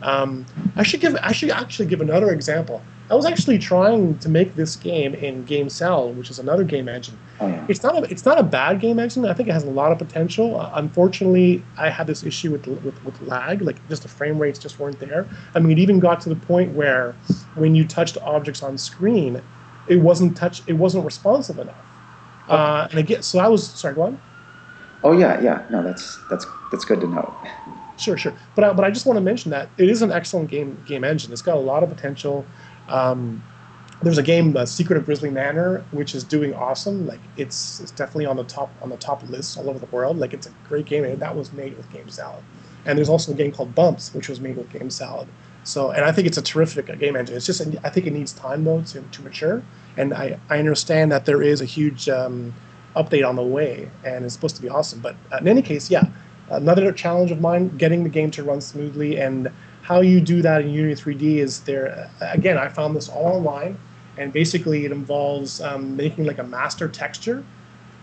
Um, 0.01 0.45
I 0.75 0.83
should 0.83 1.01
give 1.01 1.15
I 1.21 1.31
should 1.31 1.51
actually 1.51 1.85
give 1.87 2.01
another 2.01 2.31
example. 2.31 2.81
I 3.11 3.15
was 3.15 3.25
actually 3.25 3.59
trying 3.59 4.17
to 4.19 4.29
make 4.29 4.55
this 4.55 4.75
game 4.75 5.13
in 5.13 5.45
GameSalad, 5.45 6.15
which 6.15 6.31
is 6.31 6.39
another 6.39 6.63
game 6.63 6.87
engine. 6.89 7.19
Oh 7.43 7.47
yeah. 7.47 7.65
It's 7.67 7.83
not 7.83 7.95
a 7.97 8.03
it's 8.09 8.25
not 8.25 8.39
a 8.39 8.43
bad 8.43 8.79
game 8.79 8.99
engine. 8.99 9.25
I 9.25 9.33
think 9.33 9.49
it 9.49 9.51
has 9.51 9.65
a 9.65 9.69
lot 9.69 9.91
of 9.91 9.97
potential. 9.97 10.59
Uh, 10.59 10.71
unfortunately, 10.75 11.61
I 11.77 11.89
had 11.89 12.07
this 12.07 12.23
issue 12.23 12.51
with, 12.51 12.65
with 12.67 13.03
with 13.03 13.21
lag. 13.21 13.61
Like 13.61 13.85
just 13.89 14.03
the 14.03 14.07
frame 14.07 14.39
rates 14.39 14.57
just 14.57 14.79
weren't 14.79 14.99
there. 14.99 15.27
I 15.53 15.59
mean, 15.59 15.77
it 15.77 15.81
even 15.81 15.99
got 15.99 16.21
to 16.21 16.29
the 16.29 16.37
point 16.37 16.73
where 16.73 17.13
when 17.55 17.75
you 17.75 17.85
touched 17.85 18.17
objects 18.19 18.63
on 18.63 18.77
screen, 18.77 19.41
it 19.87 19.97
wasn't 19.97 20.37
touch 20.37 20.61
it 20.67 20.73
wasn't 20.73 21.03
responsive 21.03 21.59
enough. 21.59 21.75
Uh, 22.47 22.87
and 22.91 22.99
again, 22.99 23.21
so 23.21 23.39
I 23.39 23.49
was 23.49 23.67
sorry. 23.67 23.95
Go 23.95 24.03
on. 24.03 24.21
Oh 25.03 25.11
yeah, 25.11 25.41
yeah. 25.41 25.65
No, 25.69 25.83
that's 25.83 26.17
that's 26.29 26.45
that's 26.71 26.85
good 26.85 27.01
to 27.01 27.07
know. 27.07 27.35
Sure, 27.97 28.17
sure. 28.17 28.33
But 28.55 28.63
I, 28.63 28.73
but 28.73 28.85
I 28.85 28.89
just 28.91 29.05
want 29.05 29.17
to 29.17 29.21
mention 29.21 29.51
that 29.51 29.69
it 29.77 29.89
is 29.89 30.01
an 30.01 30.13
excellent 30.13 30.49
game 30.49 30.81
game 30.85 31.03
engine. 31.03 31.33
It's 31.33 31.41
got 31.41 31.57
a 31.57 31.59
lot 31.59 31.83
of 31.83 31.89
potential. 31.89 32.45
Um, 32.87 33.43
there's 34.03 34.17
a 34.17 34.23
game, 34.23 34.55
uh, 34.55 34.65
Secret 34.65 34.97
of 34.97 35.05
Grizzly 35.05 35.29
Manor, 35.29 35.83
which 35.91 36.15
is 36.15 36.23
doing 36.23 36.53
awesome. 36.53 37.07
Like 37.07 37.19
it's 37.37 37.79
it's 37.79 37.91
definitely 37.91 38.25
on 38.25 38.37
the 38.37 38.43
top 38.43 38.69
on 38.81 38.89
the 38.89 38.97
top 38.97 39.23
lists 39.29 39.57
all 39.57 39.69
over 39.69 39.79
the 39.79 39.85
world. 39.87 40.17
Like 40.17 40.33
it's 40.33 40.47
a 40.47 40.51
great 40.67 40.85
game, 40.85 41.03
and 41.03 41.19
that 41.19 41.35
was 41.35 41.53
made 41.53 41.75
with 41.77 41.91
Game 41.91 42.09
Salad. 42.09 42.43
And 42.85 42.97
there's 42.97 43.09
also 43.09 43.31
a 43.31 43.35
game 43.35 43.51
called 43.51 43.73
Bumps, 43.73 44.13
which 44.13 44.27
was 44.27 44.39
made 44.41 44.57
with 44.57 44.69
Game 44.71 44.89
Salad. 44.89 45.27
So, 45.63 45.91
and 45.91 46.03
I 46.03 46.11
think 46.11 46.27
it's 46.27 46.37
a 46.37 46.41
terrific 46.41 46.89
uh, 46.89 46.95
game 46.95 47.15
engine. 47.15 47.35
It's 47.35 47.45
just 47.45 47.61
I 47.83 47.89
think 47.89 48.05
it 48.05 48.11
needs 48.11 48.33
time 48.33 48.63
though 48.63 48.81
to, 48.81 49.01
to 49.01 49.21
mature. 49.21 49.63
And 49.95 50.13
I, 50.13 50.39
I 50.49 50.59
understand 50.59 51.11
that 51.11 51.25
there 51.25 51.41
is 51.41 51.61
a 51.61 51.65
huge 51.65 52.09
um, 52.09 52.53
update 52.95 53.27
on 53.27 53.35
the 53.35 53.43
way, 53.43 53.89
and 54.03 54.25
it's 54.25 54.33
supposed 54.33 54.55
to 54.57 54.61
be 54.61 54.69
awesome. 54.69 54.99
But 54.99 55.15
uh, 55.31 55.37
in 55.37 55.47
any 55.47 55.61
case, 55.61 55.89
yeah, 55.89 56.05
another 56.49 56.91
challenge 56.91 57.31
of 57.31 57.39
mine 57.39 57.69
getting 57.77 58.03
the 58.03 58.09
game 58.09 58.31
to 58.31 58.43
run 58.43 58.59
smoothly 58.59 59.19
and 59.19 59.49
how 59.81 59.99
you 60.01 60.21
do 60.21 60.41
that 60.41 60.61
in 60.61 60.69
unity 60.69 60.99
3d 61.01 61.37
is 61.37 61.61
there 61.61 62.09
again 62.21 62.57
i 62.57 62.67
found 62.67 62.95
this 62.95 63.09
all 63.09 63.37
online 63.37 63.77
and 64.17 64.31
basically 64.33 64.85
it 64.85 64.91
involves 64.91 65.59
um, 65.61 65.95
making 65.95 66.25
like 66.25 66.39
a 66.39 66.43
master 66.43 66.87
texture 66.89 67.43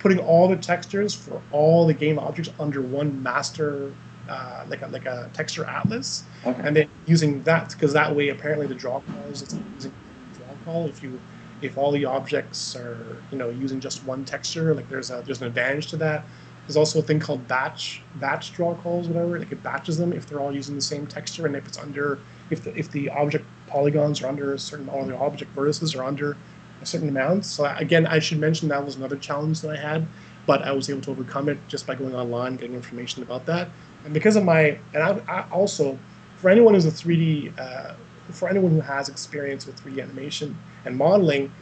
putting 0.00 0.18
all 0.18 0.48
the 0.48 0.56
textures 0.56 1.14
for 1.14 1.42
all 1.50 1.86
the 1.86 1.94
game 1.94 2.18
objects 2.18 2.50
under 2.58 2.82
one 2.82 3.22
master 3.22 3.98
uh, 4.28 4.64
like 4.68 4.82
a 4.82 4.86
like 4.88 5.06
a 5.06 5.30
texture 5.32 5.64
atlas. 5.66 6.24
Okay. 6.44 6.60
and 6.64 6.76
then 6.76 6.88
using 7.06 7.42
that 7.44 7.70
because 7.70 7.92
that 7.92 8.14
way 8.14 8.28
apparently 8.30 8.66
the 8.66 8.74
draw 8.74 9.00
calls 9.00 9.42
it's 9.42 9.54
using 9.78 9.92
draw 10.32 10.56
call. 10.64 10.88
If 10.88 11.02
you 11.02 11.22
if 11.60 11.76
all 11.76 11.92
the 11.92 12.04
objects 12.06 12.74
are 12.76 13.26
you 13.30 13.38
know 13.38 13.50
using 13.50 13.80
just 13.80 14.04
one 14.04 14.24
texture 14.24 14.74
like 14.74 14.88
there's 14.88 15.10
a 15.10 15.22
there's 15.24 15.40
an 15.42 15.48
advantage 15.48 15.88
to 15.88 15.96
that. 15.98 16.28
There's 16.66 16.76
also 16.76 17.00
a 17.00 17.02
thing 17.02 17.18
called 17.20 17.48
batch 17.48 18.06
batch 18.14 18.52
draw 18.52 18.74
calls 18.76 19.08
whatever 19.08 19.38
like 19.38 19.52
it 19.52 19.62
batches 19.62 19.98
them 19.98 20.12
if 20.12 20.26
they're 20.26 20.40
all 20.40 20.54
using 20.54 20.76
the 20.76 20.80
same 20.80 21.06
texture. 21.06 21.46
And 21.46 21.56
if 21.56 21.66
it's 21.66 21.78
under 21.78 22.24
if 22.50 22.62
the 22.62 22.78
if 22.78 22.90
the 22.90 23.10
object 23.10 23.46
polygons 23.70 24.22
are 24.22 24.28
under 24.28 24.52
a 24.54 24.58
certain 24.58 24.88
or 24.88 25.04
the 25.04 25.16
object 25.16 25.54
vertices 25.54 25.98
are 25.98 26.04
under 26.04 26.36
a 26.82 26.86
certain 26.86 27.08
amount 27.08 27.44
so 27.44 27.64
again 27.76 28.06
i 28.06 28.18
should 28.18 28.38
mention 28.38 28.68
that 28.68 28.84
was 28.84 28.96
another 28.96 29.16
challenge 29.16 29.60
that 29.60 29.70
i 29.70 29.76
had 29.76 30.06
but 30.50 30.62
I 30.62 30.72
was 30.72 30.90
able 30.90 31.00
to 31.02 31.12
overcome 31.12 31.48
it 31.48 31.58
just 31.68 31.86
by 31.86 31.94
going 31.94 32.14
online, 32.14 32.56
getting 32.56 32.74
information 32.74 33.22
about 33.22 33.46
that. 33.46 33.68
And 34.04 34.12
because 34.12 34.34
of 34.34 34.44
my, 34.44 34.78
and 34.94 35.00
I, 35.00 35.10
I 35.28 35.48
also, 35.50 35.96
for 36.38 36.50
anyone 36.50 36.74
who's 36.74 36.86
a 36.86 36.90
3D, 36.90 37.56
uh, 37.56 37.94
for 38.30 38.48
anyone 38.48 38.72
who 38.72 38.80
has 38.80 39.08
experience 39.08 39.66
with 39.66 39.80
3D 39.80 40.02
animation 40.02 40.58
and 40.84 40.96
modeling, 40.96 41.52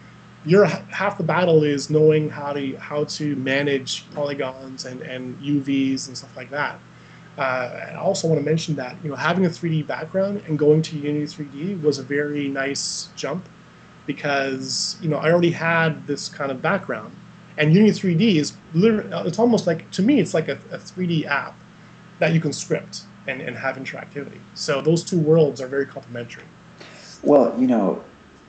your 0.47 0.65
half 0.65 1.19
the 1.19 1.25
battle 1.25 1.65
is 1.65 1.91
knowing 1.91 2.31
how 2.31 2.53
to 2.55 2.77
how 2.77 3.05
to 3.05 3.37
manage 3.37 4.09
polygons 4.12 4.85
and, 4.85 5.03
and 5.03 5.38
UVs 5.43 6.09
and 6.09 6.17
stuff 6.17 6.35
like 6.35 6.49
that. 6.50 6.81
Uh, 7.38 7.92
I 7.92 7.95
also 7.95 8.26
want 8.26 8.40
to 8.40 8.45
mention 8.45 8.75
that 8.76 8.97
you 9.04 9.11
know 9.11 9.14
having 9.16 9.47
a 9.47 9.49
3D 9.49 9.87
background 9.87 10.42
and 10.49 10.59
going 10.59 10.83
to 10.83 10.97
Unity 10.99 11.25
3D 11.25 11.80
was 11.83 11.99
a 11.99 12.02
very 12.02 12.49
nice 12.49 13.11
jump 13.14 13.49
because 14.07 14.97
you 15.00 15.09
know 15.09 15.18
I 15.18 15.30
already 15.30 15.52
had 15.52 16.04
this 16.09 16.28
kind 16.28 16.50
of 16.50 16.61
background, 16.61 17.14
and 17.57 17.73
Unity 17.73 17.92
3D 18.00 18.37
is 18.37 18.57
literally 18.75 19.09
it's 19.28 19.38
almost 19.38 19.68
like 19.68 19.88
to 19.92 20.02
me 20.02 20.18
it's 20.18 20.35
like 20.35 20.49
a, 20.49 20.59
a 20.73 20.78
3D 20.78 21.26
app 21.26 21.54
that 22.18 22.33
you 22.33 22.40
can 22.40 22.52
script 22.52 23.04
and, 23.28 23.40
and 23.40 23.57
have 23.57 23.76
interactivity. 23.76 24.40
So 24.54 24.80
those 24.80 25.04
two 25.04 25.21
worlds 25.21 25.61
are 25.61 25.68
very 25.68 25.87
complementary. 25.87 26.42
Well, 27.23 27.54
you 27.61 27.68
know, 27.68 28.02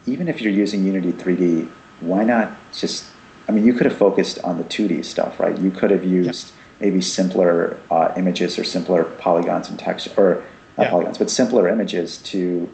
even 0.08 0.28
if 0.28 0.42
you're 0.42 0.54
using 0.54 0.84
Unity 0.84 1.12
3D, 1.12 1.70
why 2.00 2.24
not 2.24 2.54
just? 2.74 3.06
I 3.48 3.52
mean, 3.52 3.66
you 3.66 3.74
could 3.74 3.86
have 3.86 3.98
focused 3.98 4.40
on 4.40 4.58
the 4.58 4.64
2D 4.64 5.06
stuff, 5.06 5.40
right? 5.40 5.56
You 5.60 5.70
could 5.70 5.92
have 5.92 6.04
used 6.04 6.54
maybe 6.80 7.02
simpler 7.02 7.78
uh, 7.92 8.14
images 8.18 8.58
or 8.58 8.64
simpler 8.64 9.04
polygons 9.04 9.70
and 9.70 9.78
texture, 9.78 10.12
or 10.18 10.44
not 10.78 10.86
yeah. 10.86 10.90
polygons, 10.90 11.18
but 11.18 11.30
simpler 11.30 11.68
images 11.68 12.18
to 12.20 12.70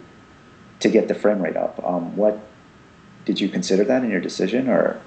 to 0.80 0.90
get 0.90 1.08
the 1.08 1.16
frame 1.16 1.42
rate 1.42 1.58
up. 1.58 1.84
Um, 1.86 2.16
what 2.16 2.40
did 3.26 3.40
you 3.40 3.50
consider 3.50 3.84
that 3.86 4.04
in 4.04 4.10
your 4.10 4.22
decision, 4.22 4.70
or? 4.70 5.00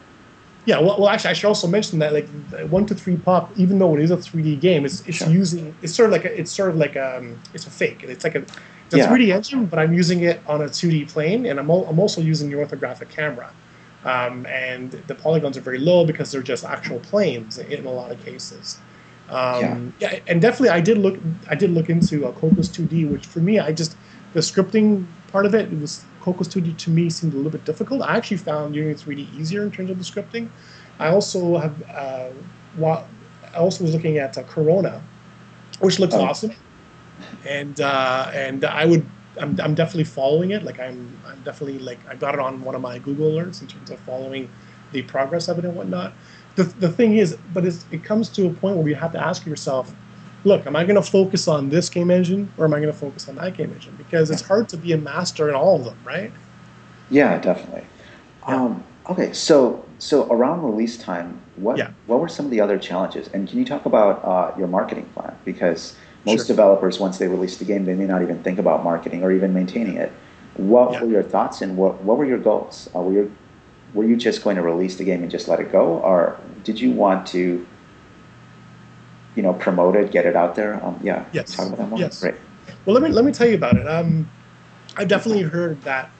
Yeah, 0.64 0.80
well, 0.80 0.98
well, 0.98 1.08
actually, 1.08 1.30
I 1.30 1.32
should 1.32 1.46
also 1.46 1.66
mention 1.66 1.98
that 2.00 2.12
like 2.12 2.28
one 2.68 2.84
two 2.84 2.94
three 2.94 3.16
pop, 3.16 3.50
even 3.56 3.78
though 3.78 3.94
it 3.94 4.02
is 4.02 4.10
a 4.10 4.16
3D 4.16 4.60
game, 4.60 4.84
it's, 4.84 5.06
it's 5.06 5.18
sure. 5.18 5.28
using 5.28 5.74
it's 5.80 5.94
sort 5.94 6.08
of 6.08 6.12
like 6.12 6.24
a, 6.24 6.38
it's 6.38 6.50
sort 6.50 6.70
of 6.70 6.76
like 6.76 6.96
um, 6.96 7.38
it's 7.54 7.66
a 7.66 7.70
fake. 7.70 8.02
It's 8.02 8.24
like 8.24 8.34
a 8.34 8.44
it's 8.86 8.94
a 8.94 8.98
yeah. 8.98 9.08
3D 9.08 9.34
engine, 9.34 9.66
but 9.66 9.78
I'm 9.78 9.94
using 9.94 10.24
it 10.24 10.40
on 10.46 10.62
a 10.62 10.64
2D 10.64 11.10
plane, 11.10 11.46
and 11.46 11.60
I'm, 11.60 11.70
I'm 11.70 11.98
also 11.98 12.20
using 12.20 12.50
the 12.50 12.56
orthographic 12.56 13.10
camera. 13.10 13.50
Um, 14.04 14.46
and 14.46 14.92
the 15.06 15.14
polygons 15.14 15.56
are 15.56 15.60
very 15.60 15.78
low 15.78 16.06
because 16.06 16.30
they're 16.32 16.42
just 16.42 16.64
actual 16.64 17.00
planes 17.00 17.58
in 17.58 17.84
a 17.84 17.90
lot 17.90 18.10
of 18.10 18.24
cases. 18.24 18.78
Um, 19.30 19.92
yeah. 20.00 20.12
yeah. 20.12 20.20
and 20.26 20.40
definitely 20.40 20.70
I 20.70 20.80
did 20.80 20.98
look 20.98 21.18
I 21.48 21.54
did 21.54 21.70
look 21.70 21.90
into 21.90 22.26
uh, 22.26 22.32
Cocos 22.32 22.68
2D, 22.68 23.10
which 23.10 23.26
for 23.26 23.40
me 23.40 23.58
I 23.58 23.72
just 23.72 23.96
the 24.32 24.40
scripting 24.40 25.06
part 25.28 25.46
of 25.46 25.54
it, 25.54 25.72
it 25.72 25.78
was 25.78 26.04
Cocos 26.20 26.48
2D 26.48 26.76
to 26.78 26.90
me 26.90 27.10
seemed 27.10 27.34
a 27.34 27.36
little 27.36 27.52
bit 27.52 27.64
difficult. 27.64 28.02
I 28.02 28.16
actually 28.16 28.38
found 28.38 28.74
Unity 28.74 29.04
3D 29.04 29.38
easier 29.38 29.62
in 29.62 29.70
terms 29.70 29.90
of 29.90 29.98
the 29.98 30.04
scripting. 30.04 30.48
I 30.98 31.08
also 31.08 31.58
have 31.58 31.82
uh, 31.90 32.30
I 32.82 33.56
also 33.56 33.84
was 33.84 33.94
looking 33.94 34.18
at 34.18 34.36
uh, 34.36 34.42
Corona, 34.44 35.02
which 35.80 35.98
looks 35.98 36.14
oh. 36.14 36.24
awesome, 36.24 36.54
and 37.46 37.80
uh, 37.80 38.30
and 38.34 38.64
I 38.64 38.84
would 38.84 39.06
I'm, 39.40 39.58
I'm 39.60 39.74
definitely 39.74 40.04
following 40.04 40.50
it. 40.50 40.62
Like 40.62 40.80
I'm 40.80 41.16
I'm 41.26 41.42
definitely 41.42 41.78
like 41.78 41.98
I 42.08 42.14
got 42.14 42.34
it 42.34 42.40
on 42.40 42.62
one 42.62 42.74
of 42.74 42.80
my 42.80 42.98
Google 42.98 43.30
alerts 43.32 43.60
in 43.60 43.68
terms 43.68 43.90
of 43.90 43.98
following 44.00 44.50
the 44.92 45.02
progress 45.02 45.48
of 45.48 45.58
it 45.58 45.64
and 45.64 45.76
whatnot 45.76 46.14
the, 46.58 46.64
the 46.64 46.88
thing 46.88 47.16
is, 47.16 47.38
but 47.54 47.64
it 47.64 48.02
comes 48.02 48.28
to 48.30 48.48
a 48.48 48.50
point 48.50 48.76
where 48.76 48.88
you 48.88 48.96
have 48.96 49.12
to 49.12 49.24
ask 49.24 49.46
yourself, 49.46 49.94
look, 50.42 50.66
am 50.66 50.74
I 50.74 50.84
going 50.84 50.96
to 50.96 51.10
focus 51.10 51.46
on 51.46 51.68
this 51.68 51.88
game 51.88 52.10
engine 52.10 52.52
or 52.58 52.64
am 52.64 52.74
I 52.74 52.80
going 52.80 52.92
to 52.92 52.98
focus 52.98 53.28
on 53.28 53.36
that 53.36 53.56
game 53.56 53.72
engine? 53.72 53.94
Because 53.96 54.28
it's 54.30 54.42
hard 54.42 54.68
to 54.70 54.76
be 54.76 54.92
a 54.92 54.96
master 54.96 55.48
in 55.48 55.54
all 55.54 55.76
of 55.76 55.84
them, 55.84 55.96
right? 56.04 56.32
Yeah, 57.10 57.38
definitely. 57.38 57.84
Yeah. 58.48 58.56
Um, 58.56 58.84
okay, 59.08 59.32
so 59.32 59.84
so 59.98 60.26
around 60.32 60.62
release 60.62 60.98
time, 60.98 61.40
what 61.56 61.78
yeah. 61.78 61.90
what 62.06 62.20
were 62.20 62.28
some 62.28 62.44
of 62.44 62.50
the 62.50 62.60
other 62.60 62.78
challenges? 62.78 63.28
And 63.28 63.48
can 63.48 63.58
you 63.58 63.64
talk 63.64 63.86
about 63.86 64.24
uh, 64.24 64.58
your 64.58 64.68
marketing 64.68 65.08
plan? 65.14 65.36
Because 65.44 65.96
most 66.26 66.46
sure. 66.46 66.46
developers, 66.46 66.98
once 66.98 67.18
they 67.18 67.28
release 67.28 67.56
the 67.56 67.64
game, 67.64 67.84
they 67.84 67.94
may 67.94 68.06
not 68.06 68.22
even 68.22 68.42
think 68.42 68.58
about 68.58 68.82
marketing 68.82 69.22
or 69.22 69.30
even 69.30 69.54
maintaining 69.54 69.96
it. 69.96 70.12
What 70.56 70.92
yeah. 70.92 71.02
were 71.02 71.08
your 71.08 71.22
thoughts 71.22 71.62
and 71.62 71.76
what 71.76 72.02
what 72.02 72.18
were 72.18 72.26
your 72.26 72.38
goals? 72.38 72.90
Uh, 72.94 73.00
were 73.00 73.12
your 73.12 73.28
were 73.94 74.04
you 74.04 74.16
just 74.16 74.42
going 74.44 74.56
to 74.56 74.62
release 74.62 74.96
the 74.96 75.04
game 75.04 75.22
and 75.22 75.30
just 75.30 75.48
let 75.48 75.60
it 75.60 75.72
go, 75.72 75.98
or 75.98 76.38
did 76.64 76.80
you 76.80 76.90
want 76.90 77.26
to, 77.28 77.66
you 79.34 79.42
know, 79.42 79.54
promote 79.54 79.96
it, 79.96 80.10
get 80.10 80.26
it 80.26 80.36
out 80.36 80.54
there? 80.54 80.84
Um, 80.84 80.98
yeah. 81.02 81.24
Yes. 81.32 81.54
Talk 81.54 81.68
about 81.68 81.78
that 81.78 81.88
more. 81.88 81.98
Yes. 81.98 82.20
Great. 82.20 82.34
Well, 82.84 82.94
let 82.94 83.02
me 83.02 83.10
let 83.10 83.24
me 83.24 83.32
tell 83.32 83.48
you 83.48 83.54
about 83.54 83.76
it. 83.76 83.86
Um, 83.86 84.28
I've 84.96 85.08
definitely 85.08 85.42
heard 85.42 85.80
that 85.82 86.10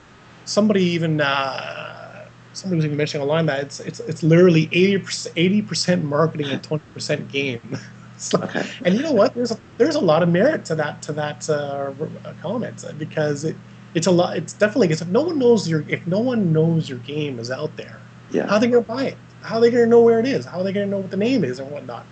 somebody 0.45 0.83
even 0.83 1.21
uh, 1.21 2.25
somebody 2.53 2.77
was 2.77 2.85
even 2.85 2.97
mentioning 2.97 3.23
online 3.23 3.45
that 3.47 3.59
it's 3.59 3.79
it's 3.79 3.99
it's 4.01 4.23
literally 4.23 4.69
80 4.71 5.61
percent 5.61 6.03
marketing 6.03 6.47
and 6.47 6.63
twenty 6.63 6.83
percent 6.93 7.29
game. 7.31 7.77
so, 8.17 8.41
okay. 8.41 8.67
And 8.83 8.95
you 8.95 9.01
know 9.01 9.13
what? 9.13 9.33
There's 9.33 9.51
a, 9.51 9.59
there's 9.77 9.95
a 9.95 9.99
lot 9.99 10.23
of 10.23 10.29
merit 10.29 10.65
to 10.65 10.75
that 10.75 11.01
to 11.03 11.13
that 11.13 11.49
uh, 11.49 11.93
comment 12.41 12.83
because 12.97 13.45
it 13.45 13.55
it's 13.93 14.07
a 14.07 14.11
lot. 14.11 14.37
It's 14.37 14.53
definitely 14.53 14.87
because 14.87 15.01
if 15.01 15.07
no 15.07 15.21
one 15.21 15.39
knows 15.39 15.67
your 15.67 15.83
if 15.87 16.05
no 16.07 16.19
one 16.19 16.53
knows 16.53 16.89
your 16.89 16.99
game 16.99 17.39
is 17.39 17.51
out 17.51 17.75
there, 17.77 17.99
yeah. 18.31 18.47
how 18.47 18.55
are 18.55 18.59
they 18.59 18.67
gonna 18.67 18.81
buy 18.81 19.05
it? 19.05 19.17
How 19.41 19.57
are 19.57 19.61
they 19.61 19.71
gonna 19.71 19.85
know 19.85 20.01
where 20.01 20.19
it 20.19 20.27
is? 20.27 20.45
How 20.45 20.59
are 20.59 20.63
they 20.63 20.73
gonna 20.73 20.85
know 20.85 20.99
what 20.99 21.11
the 21.11 21.17
name 21.17 21.43
is 21.43 21.59
and 21.59 21.71
whatnot? 21.71 22.05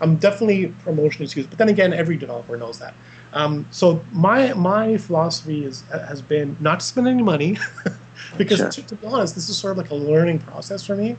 I'm 0.00 0.16
definitely 0.16 0.68
promotion 0.84 1.24
is 1.24 1.36
used, 1.36 1.50
but 1.50 1.58
then 1.58 1.68
again, 1.68 1.92
every 1.92 2.16
developer 2.16 2.56
knows 2.56 2.78
that. 2.78 2.94
Um, 3.32 3.66
so 3.70 4.04
my 4.12 4.52
my 4.54 4.96
philosophy 4.96 5.64
is 5.64 5.82
has 5.90 6.22
been 6.22 6.56
not 6.60 6.80
to 6.80 6.86
spend 6.86 7.08
any 7.08 7.22
money, 7.22 7.58
because 8.38 8.58
sure. 8.58 8.70
to, 8.70 8.82
to, 8.82 8.96
be 8.96 9.06
honest, 9.06 9.34
this 9.34 9.48
is 9.48 9.56
sort 9.56 9.72
of 9.72 9.78
like 9.78 9.90
a 9.90 9.94
learning 9.94 10.38
process 10.40 10.84
for 10.86 10.96
me. 10.96 11.16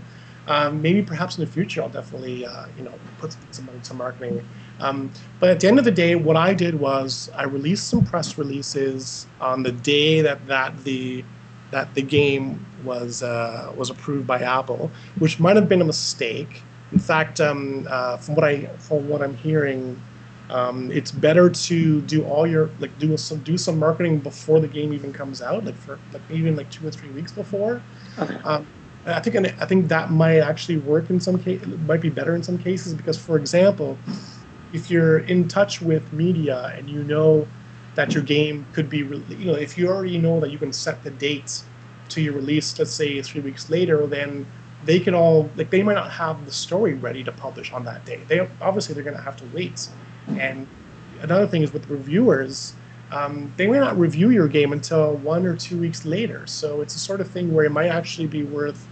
Um, 0.48 0.82
maybe 0.82 1.02
perhaps 1.02 1.38
in 1.38 1.46
the 1.46 1.52
future 1.52 1.82
I'll 1.82 1.90
definitely 1.90 2.46
uh, 2.46 2.68
you 2.78 2.84
know 2.84 2.94
put 3.18 3.36
some 3.52 3.66
money 3.66 3.80
to 3.84 3.94
marketing 3.94 4.46
um, 4.80 5.10
but 5.40 5.50
at 5.50 5.60
the 5.60 5.68
end 5.68 5.80
of 5.80 5.86
the 5.86 5.92
day, 5.92 6.16
what 6.16 6.36
I 6.36 6.54
did 6.54 6.80
was 6.80 7.30
I 7.36 7.44
released 7.44 7.88
some 7.88 8.04
press 8.04 8.38
releases 8.38 9.25
on 9.40 9.64
the 9.64 9.72
day 9.72 10.22
that, 10.22 10.46
that 10.48 10.78
the 10.84 11.24
that 11.72 11.94
the 11.94 12.02
game 12.02 12.64
was 12.84 13.24
uh, 13.24 13.72
was 13.78 13.90
approved 13.90 14.28
by 14.28 14.40
Apple, 14.40 14.92
which 15.20 15.40
might 15.40 15.56
have 15.56 15.68
been 15.68 15.82
a 15.82 15.86
mistake. 15.86 16.62
In 16.92 17.00
fact, 17.00 17.42
um, 17.42 17.88
uh, 17.90 18.18
from 18.18 18.36
what 18.36 18.44
I 18.44 18.66
from 18.80 19.08
what 19.10 19.22
I'm 19.22 19.36
hearing, 19.38 20.00
um, 20.50 20.92
it's 20.92 21.12
better 21.12 21.50
to 21.50 22.02
do 22.02 22.24
all 22.25 22.46
your 22.46 22.70
like 22.80 22.98
do 23.00 23.16
some 23.18 23.40
do 23.40 23.58
some 23.58 23.80
marketing 23.80 24.20
before 24.20 24.60
the 24.60 24.68
game 24.68 24.94
even 24.94 25.14
comes 25.14 25.42
out, 25.42 25.66
like 25.66 25.75
for 25.75 25.98
like 26.12 26.22
even 26.30 26.56
like 26.56 26.70
two 26.70 26.86
or 26.86 26.92
three 26.92 27.10
weeks 27.12 27.32
before. 27.32 27.82
Okay. 28.20 28.36
Um, 28.44 28.68
I 29.05 29.19
think 29.19 29.35
I 29.35 29.65
think 29.65 29.88
that 29.89 30.12
might 30.12 30.39
actually 30.39 30.77
work 30.77 31.09
in 31.09 31.19
some 31.19 31.38
case. 31.38 31.63
Might 31.85 32.01
be 32.01 32.09
better 32.09 32.35
in 32.35 32.41
some 32.41 32.57
cases 32.57 32.93
because, 32.93 33.17
for 33.17 33.38
example, 33.38 33.97
if 34.74 34.89
you're 34.89 35.19
in 35.19 35.47
touch 35.47 35.81
with 35.81 36.12
media 36.12 36.74
and 36.75 36.89
you 36.89 37.03
know 37.03 37.47
that 37.93 38.13
your 38.13 38.24
game 38.24 38.65
could 38.74 38.89
be, 38.89 38.97
you 38.97 39.45
know, 39.45 39.53
if 39.53 39.77
you 39.77 39.88
already 39.88 40.17
know 40.17 40.39
that 40.39 40.51
you 40.51 40.57
can 40.57 40.74
set 40.74 41.03
the 41.03 41.12
dates 41.12 41.65
to 42.09 42.21
your 42.21 42.33
release, 42.33 42.77
let's 42.77 42.91
say 42.91 43.21
three 43.21 43.41
weeks 43.41 43.69
later, 43.69 44.05
then 44.07 44.45
they 44.85 45.00
can 45.00 45.13
all 45.13 45.50
like 45.55 45.69
they 45.69 45.83
might 45.83 45.93
not 45.93 46.12
have 46.12 46.43
the 46.45 46.51
story 46.51 46.93
ready 46.93 47.24
to 47.24 47.31
publish 47.31 47.71
on 47.74 47.85
that 47.85 48.05
day. 48.05 48.21
They 48.27 48.47
obviously 48.59 48.95
they're 48.95 49.03
going 49.03 49.17
to 49.17 49.24
have 49.24 49.38
to 49.38 49.45
wait. 49.53 49.88
And 50.27 50.67
another 51.21 51.47
thing 51.47 51.62
is 51.62 51.71
with 51.71 51.88
reviewers, 51.89 52.74
um, 53.12 53.53
they 53.55 53.67
may 53.67 53.79
not 53.79 53.97
review 53.97 54.31
your 54.31 54.47
game 54.47 54.74
until 54.74 55.13
one 55.15 55.45
or 55.45 55.55
two 55.55 55.77
weeks 55.79 56.05
later. 56.05 56.47
So 56.47 56.81
it's 56.81 56.95
a 56.95 57.00
sort 57.00 57.21
of 57.21 57.29
thing 57.29 57.53
where 57.53 57.65
it 57.65 57.71
might 57.71 57.88
actually 57.88 58.27
be 58.27 58.43
worth 58.43 58.88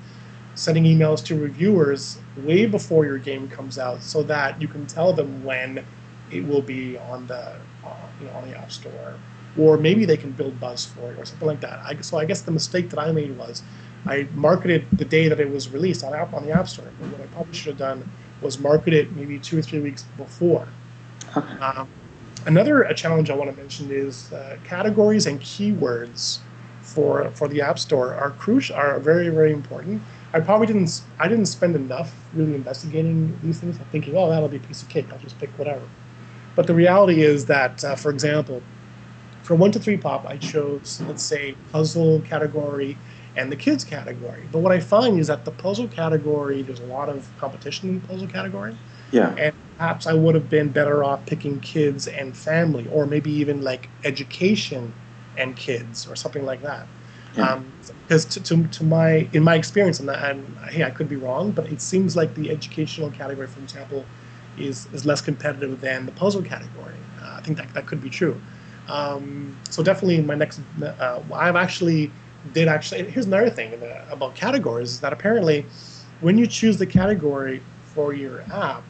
sending 0.55 0.83
emails 0.83 1.23
to 1.25 1.35
reviewers 1.39 2.17
way 2.37 2.65
before 2.65 3.05
your 3.05 3.17
game 3.17 3.47
comes 3.47 3.77
out 3.77 4.03
so 4.03 4.23
that 4.23 4.61
you 4.61 4.67
can 4.67 4.85
tell 4.85 5.13
them 5.13 5.43
when 5.43 5.83
it 6.31 6.45
will 6.45 6.61
be 6.61 6.97
on 6.97 7.27
the 7.27 7.55
uh, 7.85 7.95
you 8.19 8.27
know 8.27 8.33
on 8.33 8.49
the 8.49 8.57
app 8.57 8.71
store. 8.71 9.13
Or 9.57 9.77
maybe 9.77 10.05
they 10.05 10.17
can 10.17 10.31
build 10.31 10.59
buzz 10.59 10.85
for 10.85 11.11
it 11.11 11.19
or 11.19 11.25
something 11.25 11.47
like 11.47 11.61
that. 11.61 11.79
I, 11.83 12.01
so 12.01 12.17
i 12.17 12.25
guess 12.25 12.41
the 12.41 12.51
mistake 12.51 12.89
that 12.89 12.99
i 12.99 13.11
made 13.11 13.37
was 13.37 13.61
i 14.05 14.27
marketed 14.33 14.85
the 14.93 15.05
day 15.05 15.27
that 15.27 15.39
it 15.39 15.49
was 15.49 15.69
released 15.69 16.03
on, 16.03 16.13
app, 16.13 16.33
on 16.33 16.45
the 16.45 16.51
app 16.51 16.67
store. 16.67 16.87
But 16.99 17.09
what 17.09 17.21
i 17.21 17.25
probably 17.27 17.53
should 17.53 17.67
have 17.67 17.77
done 17.77 18.09
was 18.41 18.59
market 18.59 18.93
it 18.93 19.15
maybe 19.15 19.39
two 19.39 19.59
or 19.59 19.61
three 19.61 19.79
weeks 19.79 20.03
before. 20.17 20.67
Um, 21.35 21.87
another 22.45 22.91
challenge 22.93 23.29
i 23.29 23.35
want 23.35 23.49
to 23.49 23.55
mention 23.55 23.89
is 23.91 24.31
uh, 24.33 24.57
categories 24.63 25.25
and 25.25 25.39
keywords 25.39 26.39
for 26.81 27.29
for 27.31 27.47
the 27.47 27.61
app 27.61 27.79
store 27.79 28.13
are 28.13 28.31
crucial 28.31 28.75
are 28.75 28.99
very 28.99 29.29
very 29.29 29.51
important 29.51 30.01
I 30.33 30.39
probably 30.39 30.67
didn't. 30.67 31.01
I 31.19 31.27
didn't 31.27 31.45
spend 31.45 31.75
enough 31.75 32.13
really 32.33 32.55
investigating 32.55 33.37
these 33.43 33.59
things. 33.59 33.77
I'm 33.77 33.85
thinking, 33.85 34.15
oh, 34.17 34.29
that'll 34.29 34.49
be 34.49 34.57
a 34.57 34.61
piece 34.61 34.81
of 34.81 34.89
cake. 34.89 35.05
I'll 35.11 35.19
just 35.19 35.37
pick 35.39 35.49
whatever. 35.59 35.87
But 36.55 36.67
the 36.67 36.73
reality 36.73 37.21
is 37.21 37.45
that, 37.47 37.83
uh, 37.83 37.95
for 37.95 38.09
example, 38.09 38.61
for 39.43 39.55
one 39.55 39.71
two 39.71 39.79
three 39.79 39.97
pop, 39.97 40.25
I 40.25 40.37
chose, 40.37 41.01
let's 41.07 41.23
say, 41.23 41.55
puzzle 41.71 42.21
category 42.21 42.97
and 43.35 43.51
the 43.51 43.55
kids 43.55 43.83
category. 43.83 44.43
But 44.51 44.59
what 44.59 44.71
I 44.71 44.79
find 44.79 45.19
is 45.19 45.27
that 45.27 45.45
the 45.45 45.51
puzzle 45.51 45.87
category, 45.87 46.61
there's 46.61 46.79
a 46.79 46.85
lot 46.85 47.09
of 47.09 47.27
competition 47.37 47.89
in 47.89 48.01
the 48.01 48.07
puzzle 48.07 48.27
category. 48.27 48.77
Yeah. 49.11 49.35
And 49.37 49.53
perhaps 49.77 50.07
I 50.07 50.13
would 50.13 50.35
have 50.35 50.49
been 50.49 50.69
better 50.69 51.03
off 51.03 51.25
picking 51.25 51.59
kids 51.59 52.07
and 52.07 52.35
family, 52.35 52.87
or 52.91 53.05
maybe 53.05 53.31
even 53.31 53.61
like 53.61 53.89
education 54.03 54.93
and 55.37 55.55
kids, 55.55 56.07
or 56.07 56.15
something 56.15 56.45
like 56.45 56.61
that. 56.61 56.87
Yeah. 57.35 57.53
Um, 57.53 57.73
because 58.07 58.25
to, 58.25 58.43
to, 58.43 58.67
to 58.67 58.83
my 58.83 59.27
in 59.33 59.43
my 59.43 59.55
experience 59.55 59.99
and, 59.99 60.09
and 60.09 60.57
hey 60.69 60.83
I 60.83 60.91
could 60.91 61.09
be 61.09 61.15
wrong 61.15 61.51
but 61.51 61.67
it 61.71 61.81
seems 61.81 62.15
like 62.15 62.33
the 62.35 62.49
educational 62.51 63.09
category 63.11 63.47
for 63.47 63.59
example 63.61 64.05
is 64.57 64.87
is 64.93 65.05
less 65.05 65.21
competitive 65.21 65.81
than 65.81 66.05
the 66.05 66.11
puzzle 66.11 66.41
category 66.41 66.95
uh, 67.21 67.35
I 67.37 67.41
think 67.41 67.57
that 67.57 67.73
that 67.73 67.87
could 67.87 68.01
be 68.01 68.09
true 68.09 68.39
um, 68.87 69.57
so 69.69 69.81
definitely 69.81 70.21
my 70.21 70.35
next 70.35 70.59
uh, 70.81 71.21
I've 71.33 71.55
actually 71.55 72.11
did 72.53 72.67
actually 72.67 73.09
here's 73.09 73.25
another 73.25 73.49
thing 73.49 73.81
about 74.11 74.35
categories 74.35 74.91
is 74.91 74.99
that 75.01 75.13
apparently 75.13 75.65
when 76.21 76.37
you 76.37 76.45
choose 76.45 76.77
the 76.77 76.85
category 76.85 77.61
for 77.85 78.13
your 78.13 78.41
app 78.51 78.83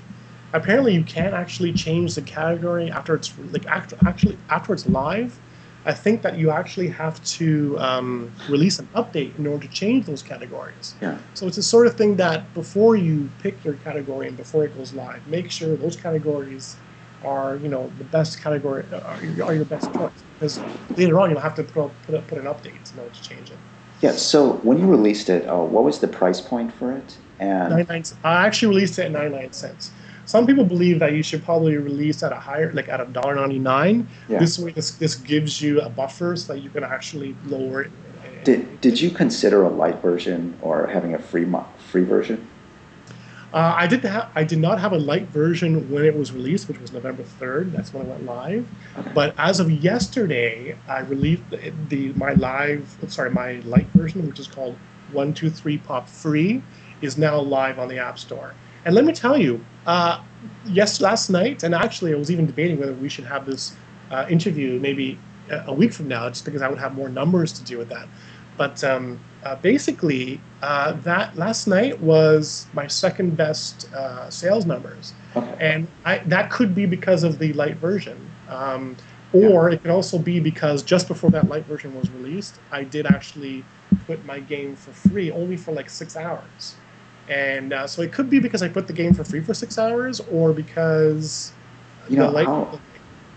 apparently 0.54 0.94
you 0.94 1.04
can 1.04 1.34
actually 1.34 1.72
change 1.72 2.16
the 2.16 2.22
category 2.22 2.92
after 2.92 3.16
it's 3.16 3.34
like 3.52 3.66
after, 3.68 3.98
actually 4.06 4.38
after 4.50 4.74
it's 4.74 4.88
live 4.88 5.40
I 5.86 5.94
think 5.94 6.22
that 6.22 6.38
you 6.38 6.50
actually 6.50 6.88
have 6.90 7.22
to 7.26 7.78
um, 7.80 8.32
release 8.50 8.80
an 8.80 8.88
update 8.96 9.38
in 9.38 9.46
order 9.46 9.68
to 9.68 9.74
change 9.74 10.06
those 10.06 10.22
categories. 10.22 10.96
Yeah. 11.02 11.18
So 11.34 11.48
it's 11.48 11.58
the 11.58 11.64
sort 11.64 11.88
of 11.88 11.96
thing 11.96 12.16
that 12.18 12.54
before 12.54 12.96
you 12.96 13.30
pick 13.40 13.64
your 13.66 13.74
category 13.76 14.28
and 14.28 14.38
before 14.38 14.64
it 14.64 14.76
goes 14.78 14.94
live, 14.94 15.26
make 15.28 15.52
sure 15.52 15.76
those 15.76 15.98
categories 15.98 16.78
are 17.24 17.58
you 17.58 17.70
know 17.70 17.90
the 17.98 18.04
best 18.04 18.42
category 18.42 18.84
are 18.92 19.24
your, 19.24 19.46
are 19.46 19.56
your 19.56 19.66
best 19.66 19.94
choice 19.94 20.12
because 20.34 20.60
later 20.98 21.20
on 21.22 21.30
you'll 21.30 21.40
have 21.40 21.56
to 21.56 21.64
put 21.64 21.86
a, 22.10 22.22
put 22.22 22.38
an 22.38 22.46
update 22.46 22.94
in 22.94 23.00
order 23.00 23.14
to 23.14 23.22
change 23.22 23.52
it. 23.52 23.58
Yeah. 24.02 24.12
So 24.12 24.54
when 24.64 24.78
you 24.78 24.86
released 24.86 25.30
it, 25.30 25.48
uh, 25.48 25.58
what 25.58 25.84
was 25.84 26.00
the 26.00 26.08
price 26.08 26.42
point 26.42 26.74
for 26.74 26.92
it? 26.92 27.18
And 27.40 27.70
99 27.70 28.04
I 28.24 28.46
actually 28.46 28.70
released 28.70 29.00
it 29.00 29.04
at 29.06 29.12
99 29.12 29.54
cents. 29.54 29.92
Some 30.26 30.48
people 30.48 30.64
believe 30.64 31.00
that 31.00 31.14
you 31.14 31.24
should 31.24 31.44
probably 31.44 31.76
release 31.78 32.24
at 32.24 32.32
a 32.32 32.40
higher, 32.40 32.72
like 32.74 32.88
at 32.90 33.02
a 33.02 33.06
dollar 33.06 33.36
ninety 33.36 33.60
nine. 33.60 34.08
Yeah. 34.30 34.40
This 34.40 34.58
way, 34.58 34.72
this 34.72 34.92
this 34.92 35.16
gives 35.16 35.62
you 35.62 35.82
a 35.82 35.90
buffer 35.90 36.36
so 36.36 36.54
that 36.54 36.62
you 36.62 36.70
can 36.70 36.84
actually 36.84 37.36
lower 37.46 37.82
it. 37.84 37.92
did 38.44 38.82
did 38.82 39.00
you 39.02 39.10
consider 39.10 39.64
a 39.64 39.70
light 39.70 40.02
version 40.02 40.58
or 40.62 40.88
having 40.88 41.14
a 41.14 41.20
free 41.20 41.46
mo- 41.46 41.68
free 41.78 42.04
version? 42.04 42.48
Uh, 43.54 43.74
I 43.78 43.86
did 43.86 44.04
have 44.04 44.32
I 44.34 44.44
did 44.44 44.60
not 44.60 44.80
have 44.80 44.94
a 44.94 44.98
light 44.98 45.28
version 45.28 45.90
when 45.92 46.06
it 46.06 46.16
was 46.16 46.32
released, 46.32 46.68
which 46.68 46.80
was 46.80 46.92
November 46.92 47.24
third. 47.24 47.72
That's 47.72 47.94
when 47.94 48.06
it 48.06 48.10
went 48.10 48.26
live. 48.26 48.68
Okay. 48.98 49.12
But 49.14 49.36
as 49.38 49.60
of 49.60 49.70
yesterday, 49.70 50.76
I 50.88 51.02
released 51.02 51.44
the, 51.52 51.72
the 51.90 52.14
my 52.14 52.34
live 52.34 52.98
sorry 53.08 53.30
my 53.30 53.60
light 53.66 53.88
version, 53.94 54.28
which 54.28 54.40
is 54.40 54.48
called 54.48 54.76
One 55.12 55.34
Two 55.34 55.50
Three 55.52 55.78
Pop 55.78 56.10
Free, 56.10 56.64
is 57.02 57.18
now 57.18 57.40
live 57.40 57.78
on 57.78 57.90
the 57.90 58.00
App 58.00 58.18
Store. 58.18 58.56
And 58.86 58.96
let 58.96 59.06
me 59.06 59.14
tell 59.14 59.38
you, 59.38 59.68
uh, 59.86 60.20
yes, 60.64 61.00
last 61.02 61.30
night, 61.30 61.64
and 61.64 61.74
actually, 61.74 62.14
I 62.14 62.18
was 62.18 62.32
even 62.32 62.46
debating 62.46 62.78
whether 62.80 62.96
we 62.96 63.10
should 63.10 63.26
have 63.26 63.46
this 63.46 63.78
uh, 64.10 64.26
interview 64.30 64.80
maybe 64.80 65.26
a 65.50 65.74
week 65.74 65.94
from 65.94 66.08
now, 66.08 66.30
just 66.30 66.46
because 66.46 66.62
I 66.62 66.70
would 66.70 66.80
have 66.80 66.94
more 66.94 67.10
numbers 67.10 67.54
to 67.54 67.64
do 67.64 67.78
with 67.78 67.90
that. 67.90 68.10
But 68.58 68.84
um, 68.84 69.26
uh, 69.44 69.56
basically, 69.58 70.46
uh, 70.62 70.94
that 71.02 71.36
last 71.36 71.68
night 71.68 72.00
was 72.00 72.70
my 72.74 72.88
second 72.88 73.36
best 73.36 73.86
uh, 73.94 74.30
sales 74.30 74.66
numbers, 74.66 75.16
Okay. 75.36 75.56
and 75.60 75.88
I, 76.06 76.20
that 76.28 76.50
could 76.52 76.74
be 76.76 76.86
because 76.86 77.24
of 77.24 77.40
the 77.40 77.52
light 77.54 77.78
version, 77.80 78.38
um, 78.48 78.98
or 79.32 79.70
it 79.72 79.82
could 79.82 79.92
also 79.92 80.20
be 80.20 80.40
because 80.40 80.84
just 80.84 81.08
before 81.08 81.32
that 81.32 81.48
light 81.48 81.66
version 81.68 81.94
was 81.94 82.12
released, 82.12 82.60
I 82.72 82.84
did 82.84 83.06
actually 83.06 83.70
put 84.08 84.24
my 84.24 84.40
game 84.40 84.76
for 84.76 84.94
free, 84.94 85.32
only 85.32 85.58
for 85.58 85.74
like 85.74 85.90
six 85.90 86.16
hours, 86.16 86.83
and 87.30 87.74
uh, 87.74 87.88
so 87.88 88.02
it 88.02 88.12
could 88.12 88.30
be 88.30 88.40
because 88.40 88.62
I 88.62 88.68
put 88.68 88.88
the 88.88 88.94
game 88.94 89.14
for 89.14 89.24
free 89.24 89.42
for 89.42 89.54
six 89.54 89.78
hours, 89.78 90.20
or 90.32 90.54
because 90.54 91.54
You 92.10 92.18
know, 92.18 92.32
the 92.32 92.44
light. 92.44 92.80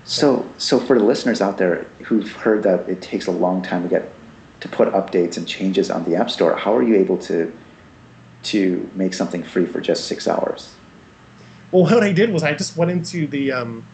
So 0.04 0.48
so 0.58 0.78
for 0.78 0.98
the 0.98 1.04
listeners 1.04 1.40
out 1.40 1.58
there 1.58 1.84
who've 2.04 2.30
heard 2.32 2.62
that 2.62 2.88
it 2.88 3.02
takes 3.02 3.26
a 3.26 3.32
long 3.32 3.62
time 3.62 3.82
to 3.82 3.88
get 3.88 4.12
to 4.60 4.68
put 4.68 4.88
updates 4.92 5.36
and 5.36 5.46
changes 5.46 5.90
on 5.90 6.04
the 6.04 6.16
App 6.16 6.30
Store, 6.30 6.56
how 6.56 6.74
are 6.74 6.82
you 6.82 6.96
able 6.96 7.18
to 7.18 7.52
to 8.44 8.88
make 8.94 9.14
something 9.14 9.42
free 9.42 9.66
for 9.66 9.80
just 9.80 10.06
six 10.06 10.28
hours? 10.28 10.74
Well, 11.72 11.82
what 11.82 12.02
I 12.02 12.12
did 12.12 12.30
was 12.30 12.42
I 12.42 12.54
just 12.54 12.76
went 12.76 12.90
into 12.90 13.26
the 13.26 13.52
um, 13.52 13.84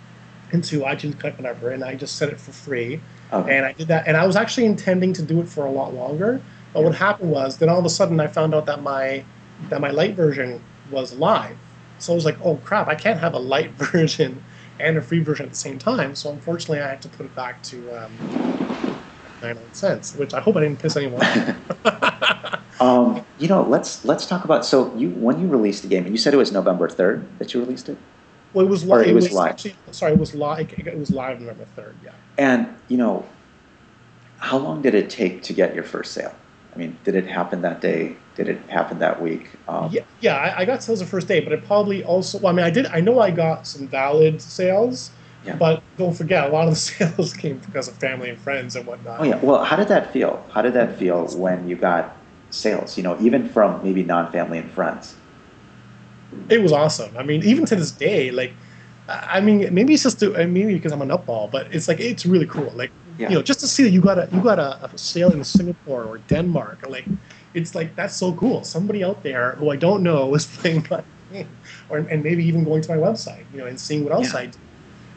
into 0.52 0.80
iTunes 0.80 1.18
Connect 1.18 1.38
whatever, 1.38 1.70
and 1.70 1.82
I 1.82 1.94
just 1.94 2.16
set 2.16 2.28
it 2.28 2.38
for 2.38 2.52
free. 2.52 3.00
Okay. 3.32 3.56
And 3.56 3.64
I 3.64 3.72
did 3.72 3.88
that, 3.88 4.06
and 4.06 4.16
I 4.16 4.26
was 4.26 4.36
actually 4.36 4.66
intending 4.66 5.14
to 5.14 5.22
do 5.22 5.40
it 5.40 5.48
for 5.48 5.64
a 5.64 5.70
lot 5.70 5.94
longer. 5.94 6.40
But 6.74 6.84
what 6.84 6.94
happened 6.94 7.30
was, 7.30 7.58
then 7.58 7.68
all 7.68 7.78
of 7.78 7.84
a 7.84 7.90
sudden, 7.90 8.20
I 8.20 8.26
found 8.26 8.54
out 8.54 8.66
that 8.66 8.82
my 8.82 9.24
that 9.68 9.80
my 9.80 9.90
light 9.90 10.14
version 10.14 10.62
was 10.90 11.12
live. 11.14 11.56
So 11.98 12.12
I 12.12 12.16
was 12.16 12.24
like, 12.24 12.36
"Oh 12.42 12.56
crap! 12.56 12.88
I 12.88 12.94
can't 12.94 13.20
have 13.20 13.34
a 13.34 13.38
light 13.38 13.70
version 13.92 14.42
and 14.80 14.96
a 14.96 15.02
free 15.02 15.20
version 15.20 15.46
at 15.46 15.50
the 15.50 15.56
same 15.58 15.78
time." 15.78 16.14
So 16.14 16.30
unfortunately, 16.30 16.80
I 16.80 16.88
had 16.88 17.02
to 17.02 17.08
put 17.08 17.26
it 17.26 17.34
back 17.36 17.62
to 17.64 17.76
um, 18.04 18.12
99 19.42 19.74
cents, 19.74 20.14
which 20.16 20.34
I 20.34 20.40
hope 20.40 20.56
I 20.56 20.60
didn't 20.60 20.80
piss 20.80 20.96
anyone 20.96 21.22
off. 21.22 21.56
Um, 22.80 23.24
you 23.38 23.46
know, 23.46 23.62
let's 23.62 24.04
let's 24.04 24.26
talk 24.26 24.44
about. 24.44 24.64
So 24.64 24.92
you 24.96 25.10
when 25.10 25.38
you 25.40 25.46
released 25.46 25.82
the 25.82 25.88
game, 25.88 26.04
and 26.04 26.12
you 26.12 26.18
said 26.18 26.34
it 26.34 26.38
was 26.38 26.50
November 26.50 26.88
third 26.88 27.24
that 27.38 27.54
you 27.54 27.60
released 27.60 27.88
it, 27.88 27.96
well, 28.54 28.66
it 28.66 28.68
was, 28.68 28.82
Or 28.84 28.98
li- 28.98 29.10
it 29.10 29.14
was 29.14 29.30
live. 29.32 29.50
Actually, 29.50 29.76
sorry, 29.92 30.14
it 30.14 30.18
was 30.18 30.34
live. 30.34 30.72
It 30.72 30.98
was 30.98 31.10
live 31.12 31.38
November 31.40 31.66
third. 31.76 31.94
Yeah. 32.04 32.10
and 32.38 32.74
you 32.88 32.96
know, 32.96 33.24
how 34.38 34.58
long 34.58 34.82
did 34.82 34.96
it 34.96 35.10
take 35.10 35.44
to 35.44 35.52
get 35.52 35.76
your 35.76 35.84
first 35.84 36.12
sale? 36.12 36.34
I 36.74 36.78
mean, 36.78 36.96
did 37.04 37.14
it 37.14 37.26
happen 37.26 37.60
that 37.62 37.80
day? 37.80 38.16
Did 38.34 38.48
it 38.48 38.58
happen 38.70 38.98
that 39.00 39.20
week? 39.20 39.48
Um, 39.68 39.90
Yeah, 39.92 40.04
yeah, 40.20 40.36
I, 40.36 40.60
I 40.60 40.64
got 40.64 40.82
sales 40.82 41.00
the 41.00 41.06
first 41.06 41.28
day, 41.28 41.40
but 41.40 41.52
it 41.52 41.64
probably 41.66 42.02
also. 42.02 42.38
Well, 42.38 42.52
I 42.52 42.56
mean, 42.56 42.64
I 42.64 42.70
did. 42.70 42.86
I 42.86 43.00
know 43.00 43.20
I 43.20 43.30
got 43.30 43.66
some 43.66 43.86
valid 43.88 44.40
sales, 44.40 45.10
Yeah. 45.44 45.56
but 45.56 45.82
don't 45.98 46.14
forget, 46.16 46.48
a 46.48 46.52
lot 46.52 46.68
of 46.68 46.70
the 46.74 46.80
sales 47.16 47.34
came 47.34 47.58
because 47.58 47.88
of 47.88 47.96
family 47.96 48.30
and 48.30 48.38
friends 48.38 48.74
and 48.76 48.86
whatnot. 48.86 49.20
Oh 49.20 49.24
yeah. 49.24 49.38
Well, 49.42 49.64
how 49.64 49.76
did 49.76 49.88
that 49.88 50.12
feel? 50.12 50.42
How 50.54 50.62
did 50.62 50.72
that 50.74 50.98
feel 50.98 51.26
when 51.36 51.68
you 51.68 51.76
got 51.76 52.16
sales? 52.50 52.96
You 52.96 53.02
know, 53.02 53.20
even 53.20 53.48
from 53.48 53.82
maybe 53.84 54.02
non-family 54.02 54.58
and 54.58 54.70
friends. 54.70 55.14
It 56.48 56.62
was 56.62 56.72
awesome. 56.72 57.14
I 57.16 57.22
mean, 57.22 57.42
even 57.42 57.66
to 57.66 57.76
this 57.76 57.90
day, 57.90 58.30
like, 58.30 58.52
I 59.08 59.40
mean, 59.40 59.72
maybe 59.74 59.92
it's 59.94 60.02
just 60.02 60.20
to, 60.20 60.30
maybe 60.46 60.72
because 60.74 60.92
I'm 60.92 61.02
an 61.02 61.10
upball, 61.10 61.50
but 61.50 61.74
it's 61.74 61.88
like 61.88 62.00
it's 62.00 62.24
really 62.24 62.46
cool. 62.46 62.70
Like, 62.74 62.90
Yeah. 63.18 63.28
you 63.30 63.34
know, 63.36 63.42
just 63.42 63.60
to 63.60 63.68
see 63.68 63.82
that 63.84 63.90
you 63.90 64.00
got 64.00 64.18
a 64.18 64.28
you 64.32 64.40
got 64.42 64.58
a, 64.58 64.84
a 64.84 64.98
sale 64.98 65.32
in 65.32 65.44
Singapore 65.44 66.04
or 66.04 66.18
Denmark, 66.18 66.84
like, 66.88 67.06
it's 67.54 67.74
like 67.74 67.94
that's 67.94 68.16
so 68.16 68.34
cool. 68.34 68.64
Somebody 68.64 69.04
out 69.04 69.22
there 69.22 69.52
who 69.58 69.70
I 69.70 69.76
don't 69.76 70.02
know 70.02 70.34
is 70.34 70.46
playing 70.56 70.86
my 70.90 71.02
game, 71.30 71.48
or 71.88 71.98
and 71.98 72.22
maybe 72.22 72.44
even 72.44 72.64
going 72.64 72.82
to 72.82 72.90
my 72.96 72.96
website, 72.96 73.44
you 73.52 73.58
know, 73.58 73.66
and 73.66 73.78
seeing 73.78 74.04
what 74.04 74.12
else 74.12 74.32
Yeah. 74.34 74.40
I 74.40 74.46
do. 74.46 74.58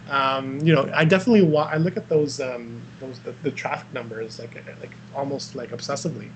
Um, 0.08 0.60
you 0.62 0.74
know, 0.74 0.90
I 0.94 1.04
definitely 1.04 1.42
wa- 1.42 1.70
I 1.72 1.78
look 1.78 1.98
at 1.98 2.10
those 2.10 2.40
um, 2.40 2.80
those 3.00 3.20
the, 3.20 3.34
the 3.42 3.52
traffic 3.52 3.92
numbers 3.92 4.38
like 4.40 4.56
uh, 4.56 4.72
like 4.80 4.96
almost 5.16 5.56
like 5.56 5.72
obsessively, 5.72 6.30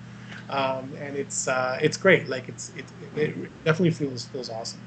um, 0.49 0.91
and 0.99 1.15
it's 1.15 1.47
uh, 1.47 1.77
it's 1.79 1.95
great. 1.97 2.27
Like 2.27 2.49
it's 2.49 2.69
it, 2.69 2.85
it 3.15 3.63
definitely 3.63 3.91
feels 3.91 4.25
feels 4.25 4.49
awesome. 4.49 4.81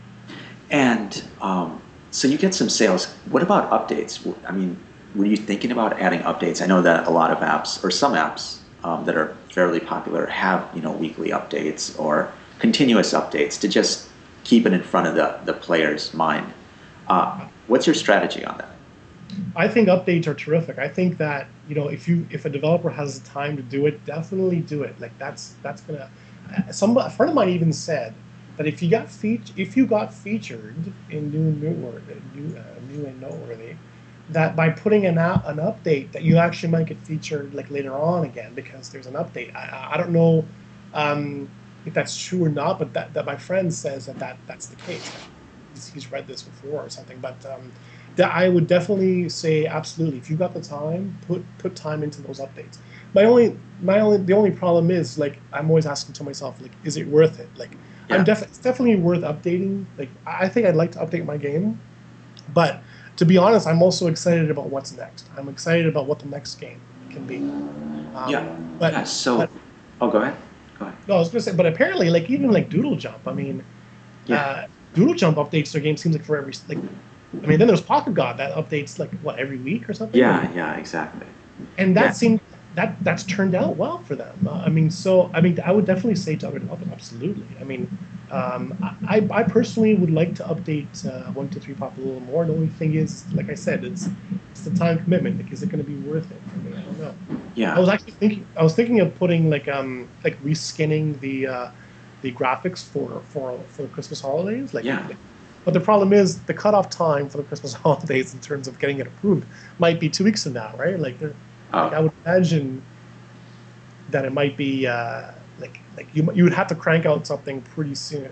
And 0.70 1.22
um, 1.40 1.80
so 2.10 2.26
you 2.26 2.38
get 2.38 2.54
some 2.54 2.68
sales. 2.68 3.06
What 3.30 3.42
about 3.42 3.70
updates? 3.70 4.18
I 4.48 4.52
mean, 4.52 4.76
were 5.14 5.26
you 5.26 5.36
thinking 5.36 5.70
about 5.70 6.00
adding 6.00 6.20
updates? 6.20 6.62
I 6.62 6.66
know 6.66 6.82
that 6.82 7.06
a 7.06 7.10
lot 7.10 7.30
of 7.30 7.38
apps, 7.38 7.82
or 7.84 7.90
some 7.90 8.12
apps 8.12 8.58
um, 8.84 9.04
that 9.04 9.16
are 9.16 9.36
fairly 9.50 9.80
popular, 9.80 10.26
have 10.26 10.68
you 10.74 10.82
know 10.82 10.92
weekly 10.92 11.30
updates 11.30 11.98
or 11.98 12.32
continuous 12.58 13.12
updates 13.12 13.60
to 13.60 13.68
just 13.68 14.08
keep 14.44 14.66
it 14.66 14.72
in 14.72 14.82
front 14.82 15.06
of 15.06 15.14
the, 15.14 15.38
the 15.44 15.52
player's 15.58 16.12
mind. 16.14 16.52
Uh, 17.08 17.46
what's 17.66 17.86
your 17.86 17.94
strategy 17.94 18.44
on 18.44 18.56
that? 18.58 18.68
I 19.56 19.68
think 19.68 19.88
updates 19.88 20.26
are 20.26 20.34
terrific. 20.34 20.78
I 20.78 20.88
think 20.88 21.18
that 21.18 21.46
you 21.68 21.74
know 21.74 21.88
if 21.88 22.08
you 22.08 22.26
if 22.30 22.44
a 22.44 22.50
developer 22.50 22.90
has 22.90 23.20
the 23.20 23.28
time 23.28 23.56
to 23.56 23.62
do 23.62 23.86
it, 23.86 24.04
definitely 24.04 24.60
do 24.60 24.82
it. 24.82 24.98
Like 25.00 25.16
that's 25.18 25.54
that's 25.62 25.82
gonna. 25.82 26.10
uh, 26.54 26.72
Some 26.72 26.96
a 26.96 27.10
friend 27.10 27.30
of 27.30 27.36
mine 27.36 27.48
even 27.50 27.72
said 27.72 28.14
that 28.56 28.66
if 28.66 28.82
you 28.82 28.90
got 28.90 29.10
feat- 29.10 29.52
if 29.56 29.76
you 29.76 29.86
got 29.86 30.12
featured 30.12 30.74
in 31.08 31.30
new 31.30 31.50
noteworthy 31.68 32.14
new 32.34 32.56
uh, 32.56 32.62
new 32.80 33.06
and 33.06 33.20
noteworthy, 33.20 33.76
that 34.30 34.56
by 34.56 34.70
putting 34.70 35.06
an 35.06 35.18
out, 35.18 35.42
an 35.48 35.56
update 35.56 36.12
that 36.12 36.22
you 36.22 36.36
actually 36.38 36.70
might 36.70 36.86
get 36.86 36.98
featured 36.98 37.54
like 37.54 37.70
later 37.70 37.94
on 37.94 38.24
again 38.24 38.54
because 38.54 38.88
there's 38.90 39.06
an 39.06 39.14
update. 39.14 39.54
I, 39.54 39.90
I- 39.92 39.96
don't 39.96 40.12
know 40.12 40.44
um, 40.94 41.48
if 41.84 41.94
that's 41.94 42.16
true 42.16 42.44
or 42.44 42.48
not, 42.48 42.78
but 42.78 42.92
that, 42.94 43.14
that 43.14 43.24
my 43.26 43.36
friend 43.36 43.72
says 43.72 44.06
that, 44.06 44.18
that 44.18 44.38
that's 44.46 44.66
the 44.66 44.76
case. 44.76 45.12
He's, 45.74 45.88
he's 45.88 46.12
read 46.12 46.26
this 46.26 46.42
before 46.42 46.82
or 46.84 46.88
something, 46.90 47.18
but 47.20 47.44
um, 47.46 47.72
that 48.16 48.32
I 48.32 48.48
would 48.48 48.66
definitely 48.66 49.28
say 49.28 49.66
absolutely. 49.66 50.18
If 50.18 50.30
you 50.30 50.36
got 50.36 50.54
the 50.54 50.60
time, 50.60 51.18
put 51.26 51.44
put 51.58 51.74
time 51.74 52.02
into 52.02 52.22
those 52.22 52.40
updates. 52.40 52.78
My 53.14 53.24
only 53.24 53.58
my 53.80 54.00
only 54.00 54.18
the 54.18 54.34
only 54.34 54.50
problem 54.50 54.90
is 54.90 55.18
like 55.18 55.40
I'm 55.52 55.68
always 55.70 55.86
asking 55.86 56.14
to 56.14 56.24
myself 56.24 56.60
like, 56.60 56.72
is 56.84 56.96
it 56.96 57.06
worth 57.08 57.40
it? 57.40 57.48
Like 57.56 57.76
Yeah. 58.08 58.16
I'm 58.16 58.24
def- 58.24 58.42
it's 58.42 58.58
definitely 58.58 58.96
worth 58.96 59.22
updating. 59.22 59.86
Like 59.96 60.10
I 60.26 60.48
think 60.48 60.66
I'd 60.66 60.76
like 60.76 60.92
to 60.92 60.98
update 60.98 61.24
my 61.24 61.36
game, 61.38 61.80
but 62.48 62.82
to 63.16 63.24
be 63.24 63.36
honest, 63.38 63.66
I'm 63.66 63.82
also 63.82 64.06
excited 64.08 64.50
about 64.50 64.70
what's 64.70 64.92
next. 64.96 65.28
I'm 65.36 65.48
excited 65.48 65.86
about 65.86 66.06
what 66.06 66.18
the 66.18 66.26
next 66.28 66.56
game 66.56 66.80
can 67.10 67.24
be. 67.26 67.36
Um, 67.38 68.28
Yeah. 68.28 68.44
but 68.78 68.92
yeah, 68.92 69.04
so, 69.04 69.38
but- 69.38 69.50
oh, 70.00 70.10
go 70.10 70.18
ahead. 70.22 70.36
Go 70.78 70.86
ahead. 70.86 70.98
no, 71.08 71.16
I 71.16 71.18
was 71.18 71.28
gonna 71.28 71.40
say, 71.42 71.54
but 71.54 71.66
apparently, 71.66 72.10
like 72.10 72.28
even 72.30 72.50
like 72.50 72.68
Doodle 72.68 72.96
Jump. 72.96 73.26
I 73.26 73.32
mean, 73.32 73.62
Yeah. 74.26 74.36
uh, 74.36 74.66
Doodle 74.94 75.14
Jump 75.14 75.36
updates 75.36 75.72
their 75.72 75.82
game 75.82 75.96
seems 75.96 76.14
like 76.16 76.24
for 76.24 76.36
every 76.36 76.54
like. 76.68 76.78
I 77.42 77.46
mean, 77.46 77.58
then 77.58 77.66
there's 77.66 77.80
Pocket 77.80 78.12
God 78.12 78.36
that 78.36 78.52
updates 78.54 78.98
like 78.98 79.10
what 79.22 79.38
every 79.38 79.56
week 79.56 79.88
or 79.88 79.94
something. 79.94 80.18
Yeah, 80.18 80.50
yeah, 80.54 80.76
exactly. 80.76 81.26
and 81.78 81.96
that 81.96 82.04
yeah. 82.06 82.10
seemed 82.12 82.40
that 82.74 82.96
that's 83.02 83.24
turned 83.24 83.54
out 83.54 83.76
well 83.76 83.98
for 83.98 84.14
them. 84.16 84.46
Uh, 84.46 84.62
I 84.66 84.68
mean, 84.68 84.90
so 84.90 85.30
I 85.34 85.40
mean, 85.40 85.58
I 85.64 85.72
would 85.72 85.86
definitely 85.86 86.16
say 86.16 86.36
to 86.36 86.48
other 86.48 86.58
developers, 86.58 86.88
absolutely. 86.92 87.46
I 87.60 87.64
mean, 87.64 87.88
um, 88.32 88.74
I, 89.08 89.28
I 89.30 89.42
personally 89.44 89.94
would 89.94 90.10
like 90.10 90.34
to 90.36 90.44
update 90.44 91.06
uh, 91.06 91.32
one 91.32 91.50
two 91.50 91.60
three 91.60 91.74
pop 91.74 91.96
a 91.98 92.00
little 92.00 92.20
more. 92.20 92.46
The 92.46 92.54
only 92.54 92.68
thing 92.68 92.94
is, 92.94 93.24
like 93.34 93.50
I 93.50 93.54
said, 93.54 93.84
it's 93.84 94.08
it's 94.52 94.62
the 94.64 94.70
time 94.72 94.98
commitment. 95.02 95.38
Like, 95.38 95.52
is 95.52 95.62
it 95.62 95.68
going 95.70 95.84
to 95.84 95.88
be 95.90 95.96
worth 95.96 96.30
it? 96.32 96.42
I 96.54 96.56
mean, 96.58 96.74
I 96.76 96.82
don't 96.82 96.98
know. 96.98 97.14
Yeah. 97.54 97.76
I 97.76 97.80
was 97.80 97.88
actually 97.88 98.14
thinking. 98.14 98.46
I 98.56 98.62
was 98.62 98.74
thinking 98.74 99.00
of 99.00 99.14
putting 99.16 99.50
like 99.50 99.68
um 99.68 100.08
like 100.24 100.42
reskinning 100.42 101.20
the 101.20 101.46
uh, 101.46 101.68
the 102.22 102.32
graphics 102.32 102.84
for 102.84 103.22
for 103.28 103.58
for 103.68 103.82
the 103.82 103.88
Christmas 103.88 104.20
holidays. 104.20 104.74
Like, 104.74 104.84
Yeah. 104.84 105.08
but 105.64 105.74
the 105.74 105.80
problem 105.80 106.12
is 106.12 106.40
the 106.44 106.54
cutoff 106.54 106.90
time 106.90 107.28
for 107.28 107.38
the 107.38 107.44
Christmas 107.44 107.74
holidays 107.84 108.34
in 108.34 108.40
terms 108.40 108.68
of 108.68 108.78
getting 108.78 108.98
it 108.98 109.06
approved 109.06 109.46
might 109.78 110.00
be 110.00 110.08
two 110.08 110.24
weeks 110.24 110.44
from 110.44 110.54
now, 110.54 110.74
right? 110.76 110.98
Like, 110.98 111.18
there- 111.18 111.36
like 111.82 111.92
I 111.92 112.00
Oh, 112.00 112.02
would 112.02 112.12
imagine 112.24 112.82
that 114.08 114.24
it 114.24 114.32
might 114.32 114.56
be 114.56 114.86
uh, 114.86 115.32
like 115.96 116.08
you 116.14 116.30
you 116.34 116.44
would 116.44 116.54
have 116.54 116.68
to 116.68 116.74
crank 116.74 117.06
out 117.06 117.26
something 117.26 117.62
pretty 117.62 117.94
soon 117.94 118.30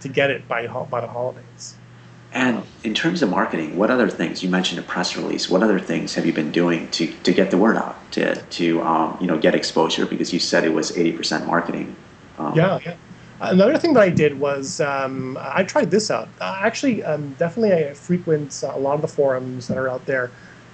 to 0.00 0.08
get 0.08 0.30
it 0.30 0.48
by 0.48 0.66
by 0.66 1.00
the 1.00 1.08
holidays. 1.08 1.78
and 2.32 2.64
in 2.82 2.94
terms 2.94 3.22
of 3.22 3.28
marketing, 3.28 3.76
what 3.76 3.90
other 3.90 4.08
things? 4.08 4.42
You 4.42 4.48
mentioned 4.48 4.78
a 4.80 4.82
press 4.82 5.16
release. 5.16 5.50
What 5.50 5.62
other 5.62 5.78
things 5.78 6.14
have 6.14 6.24
you 6.24 6.32
been 6.32 6.50
doing 6.50 6.90
to, 6.92 7.06
to 7.24 7.32
get 7.32 7.50
the 7.50 7.58
word 7.58 7.76
out 7.76 8.10
to 8.12 8.42
to 8.42 8.82
um, 8.82 9.18
you 9.20 9.26
know 9.26 9.38
get 9.38 9.54
exposure? 9.54 10.06
Because 10.06 10.32
you 10.32 10.40
said 10.40 10.64
it 10.64 10.72
was 10.72 10.96
eighty 10.96 11.12
percent 11.12 11.46
marketing. 11.46 11.96
Um, 12.38 12.54
Yeah, 12.54 12.78
yeah. 12.84 12.96
Another 13.40 13.76
thing 13.76 13.92
that 13.94 14.02
I 14.02 14.10
did 14.10 14.38
was 14.38 14.80
um, 14.80 15.36
I 15.40 15.64
tried 15.64 15.90
this 15.90 16.10
out. 16.10 16.28
Uh, 16.40 16.60
actually, 16.62 17.02
um, 17.02 17.34
definitely, 17.34 17.72
I 17.72 17.94
frequent 17.94 18.62
a 18.62 18.78
lot 18.78 18.94
of 18.94 19.02
the 19.02 19.08
forums 19.08 19.66
that 19.68 19.76
are 19.76 19.88
out 19.88 20.06
there. 20.06 20.32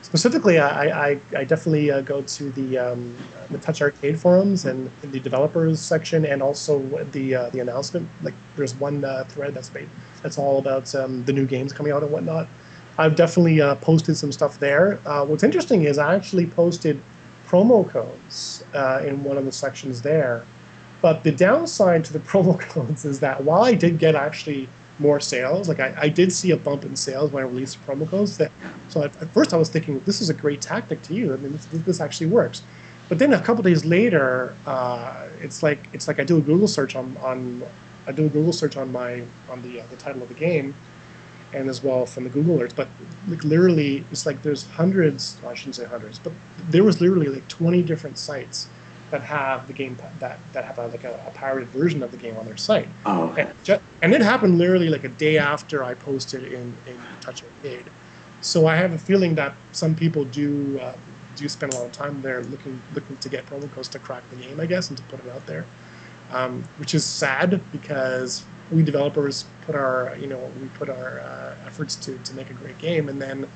Specifically, 0.09 0.59
I, 0.59 1.11
I, 1.11 1.21
I 1.37 1.45
definitely 1.45 1.91
uh, 1.91 2.01
go 2.01 2.23
to 2.23 2.51
the 2.53 2.79
um, 2.79 3.15
the 3.51 3.59
Touch 3.59 3.83
Arcade 3.83 4.19
forums 4.19 4.65
and 4.65 4.91
the 5.03 5.21
developers 5.21 5.81
section, 5.81 6.25
and 6.25 6.43
also 6.43 6.79
the 7.13 7.35
uh, 7.35 7.51
the 7.51 7.61
announcement. 7.61 8.09
Like, 8.23 8.33
there's 8.57 8.75
one 8.77 9.05
uh, 9.05 9.25
thread 9.29 9.53
that's 9.53 9.73
made 9.75 9.91
that's 10.23 10.39
all 10.39 10.61
about 10.61 10.95
um, 10.95 11.25
the 11.27 11.35
new 11.35 11.45
games 11.45 11.75
coming 11.75 11.93
out 11.93 12.03
and 12.03 12.11
whatnot. 12.11 12.49
I've 12.97 13.17
definitely 13.17 13.61
uh, 13.61 13.75
posted 13.75 14.17
some 14.17 14.33
stuff 14.33 14.59
there. 14.59 14.99
Uh, 15.05 15.27
what's 15.27 15.43
interesting 15.43 15.83
is 15.85 15.99
I 15.99 16.15
actually 16.15 16.47
posted 16.47 17.03
promo 17.47 17.87
codes 17.87 18.65
uh, 18.73 19.03
in 19.05 19.23
one 19.25 19.37
of 19.37 19.45
the 19.45 19.53
sections 19.53 20.01
there. 20.01 20.43
But 21.03 21.23
the 21.23 21.33
downside 21.33 22.07
to 22.07 22.15
the 22.15 22.19
promo 22.31 22.59
codes 22.59 23.05
is 23.05 23.21
that 23.21 23.45
while 23.45 23.63
I 23.63 23.75
did 23.75 23.99
get 23.99 24.15
actually 24.15 24.71
more 24.99 25.21
sales, 25.21 25.69
like 25.69 25.81
I, 25.81 25.95
I 25.97 26.09
did 26.09 26.33
see 26.33 26.51
a 26.51 26.57
bump 26.57 26.85
in 26.85 26.97
sales 26.97 27.31
when 27.31 27.43
I 27.43 27.47
released 27.47 27.85
promo 27.87 28.09
codes. 28.09 28.39
That 28.39 28.51
so 28.89 29.03
at, 29.03 29.17
at 29.23 29.31
first 29.31 29.53
I 29.53 29.57
was 29.57 29.69
thinking 29.69 30.01
this 30.01 30.21
is 30.21 30.31
a 30.31 30.35
great 30.35 30.61
tactic 30.61 31.03
to 31.03 31.15
use. 31.15 31.31
I 31.31 31.37
mean, 31.37 31.53
this, 31.53 31.67
this 31.67 32.01
actually 32.01 32.29
works. 32.29 32.63
But 33.09 33.19
then 33.19 33.33
a 33.33 33.41
couple 33.41 33.63
days 33.63 33.85
later, 33.85 34.55
uh, 34.67 35.29
it's 35.41 35.63
like 35.63 35.89
it's 35.93 36.09
like 36.09 36.19
I 36.19 36.25
do 36.25 36.39
a 36.39 36.41
Google 36.41 36.69
search 36.69 36.95
on, 36.97 37.17
on 37.19 37.63
I 38.07 38.13
do 38.13 38.27
a 38.27 38.29
Google 38.29 38.53
search 38.53 38.77
on 38.77 38.93
my 38.93 39.23
on 39.49 39.63
the 39.63 39.81
uh, 39.81 39.85
the 39.91 39.97
title 39.97 40.23
of 40.23 40.29
the 40.29 40.35
game, 40.35 40.75
and 41.53 41.69
as 41.69 41.83
well 41.83 42.05
from 42.05 42.25
the 42.25 42.31
Google 42.31 42.59
alerts. 42.59 42.75
But 42.75 42.89
like 43.29 43.45
literally, 43.45 44.05
it's 44.11 44.27
like 44.27 44.43
there's 44.43 44.67
hundreds. 44.67 45.39
Well, 45.43 45.53
I 45.53 45.55
shouldn't 45.55 45.77
say 45.77 45.85
hundreds, 45.85 46.19
but 46.19 46.33
there 46.69 46.85
was 46.85 47.01
literally 47.01 47.29
like 47.29 47.49
20 47.49 47.83
different 47.83 48.19
sites 48.19 48.69
that 49.11 49.23
have 49.23 49.67
the 49.67 49.73
game 49.73 49.97
that 50.19 50.39
that 50.53 50.65
have 50.65 50.79
a, 50.79 50.87
like 50.89 51.05
a, 51.05 51.15
a 51.27 51.31
pirated 51.31 51.71
version 51.71 52.03
of 52.03 52.11
the 52.11 52.17
game 52.17 52.37
on 52.37 52.45
their 52.47 52.57
site. 52.57 52.89
Oh, 53.07 53.29
okay. 53.31 53.43
And, 53.43 53.55
ju- 53.65 53.79
and 54.03 54.15
it 54.15 54.21
happened 54.23 54.59
literally 54.59 54.89
like 54.89 55.05
a 55.05 55.09
day 55.09 55.39
after 55.39 55.83
I 55.83 55.95
posted 55.95 56.45
in, 56.45 56.81
in 56.87 57.17
Touch 57.21 57.43
Arcade. 57.43 57.91
So 58.41 58.67
I 58.67 58.77
have 58.77 58.93
a 58.93 58.99
feeling 58.99 59.35
that 59.37 59.57
some 59.73 59.97
people 59.97 60.25
do 60.25 60.79
uh, 60.81 60.97
do 61.35 61.49
spend 61.49 61.73
a 61.73 61.77
lot 61.77 61.87
of 61.87 61.93
time 61.93 62.23
there 62.23 62.43
looking 62.45 62.83
looking 62.91 63.17
to 63.19 63.29
get 63.29 63.47
promo 63.47 63.71
codes 63.71 63.89
to 63.91 63.99
crack 63.99 64.29
the 64.29 64.37
game, 64.37 64.61
I 64.61 64.67
guess, 64.67 64.89
and 64.91 64.97
to 64.99 65.03
put 65.05 65.21
it 65.21 65.29
out 65.29 65.47
there, 65.47 65.71
um, 66.31 66.69
which 66.77 66.95
is 66.95 67.05
sad 67.07 67.71
because 67.71 68.49
we 68.71 68.83
developers 68.83 69.45
put 69.63 69.75
our 69.75 70.17
you 70.19 70.27
know 70.27 70.53
we 70.61 70.69
put 70.69 70.89
our 70.89 71.21
uh, 71.21 71.57
efforts 71.67 71.97
to 71.97 72.19
to 72.19 72.35
make 72.35 72.51
a 72.51 72.55
great 72.55 72.79
game, 72.79 73.09
and 73.09 73.21
then 73.21 73.51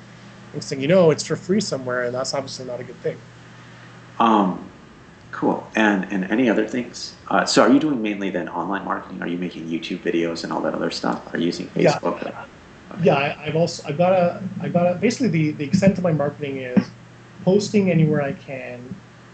next 0.53 0.69
thing 0.69 0.81
you 0.81 0.87
know, 0.87 1.11
it's 1.11 1.25
for 1.25 1.35
free 1.35 1.61
somewhere, 1.61 2.03
and 2.03 2.15
that's 2.15 2.33
obviously 2.33 2.65
not 2.65 2.79
a 2.79 2.83
good 2.83 3.01
thing. 3.01 3.21
Um, 4.19 4.72
cool. 5.33 5.67
And 5.75 6.05
and 6.11 6.23
any 6.31 6.49
other 6.49 6.67
things? 6.67 7.15
Uh, 7.29 7.45
so 7.45 7.61
are 7.63 7.71
you 7.71 7.79
doing 7.79 8.01
mainly 8.01 8.29
then 8.29 8.47
online 8.49 8.85
marketing? 8.85 9.21
Are 9.21 9.27
you 9.27 9.37
making 9.37 9.67
YouTube 9.67 9.99
videos 9.99 10.43
and 10.43 10.53
all 10.53 10.61
that 10.61 10.73
other 10.73 10.91
stuff? 10.91 11.33
Are 11.33 11.37
you 11.37 11.47
using 11.47 11.69
Yeah. 11.75 11.99
Facebook? 11.99 12.21
Okay. 12.21 12.31
yeah 13.01 13.15
I, 13.15 13.45
i've 13.47 13.55
also 13.55 13.81
i've 13.87 13.97
got 13.97 14.13
a 14.13 14.25
i've 14.61 14.71
got 14.73 14.85
a 14.85 14.93
basically 14.95 15.29
the 15.29 15.45
the 15.59 15.63
extent 15.65 15.97
of 15.97 16.03
my 16.03 16.11
marketing 16.11 16.57
is 16.57 16.83
posting 17.43 17.89
anywhere 17.89 18.21
i 18.21 18.33
can 18.33 18.79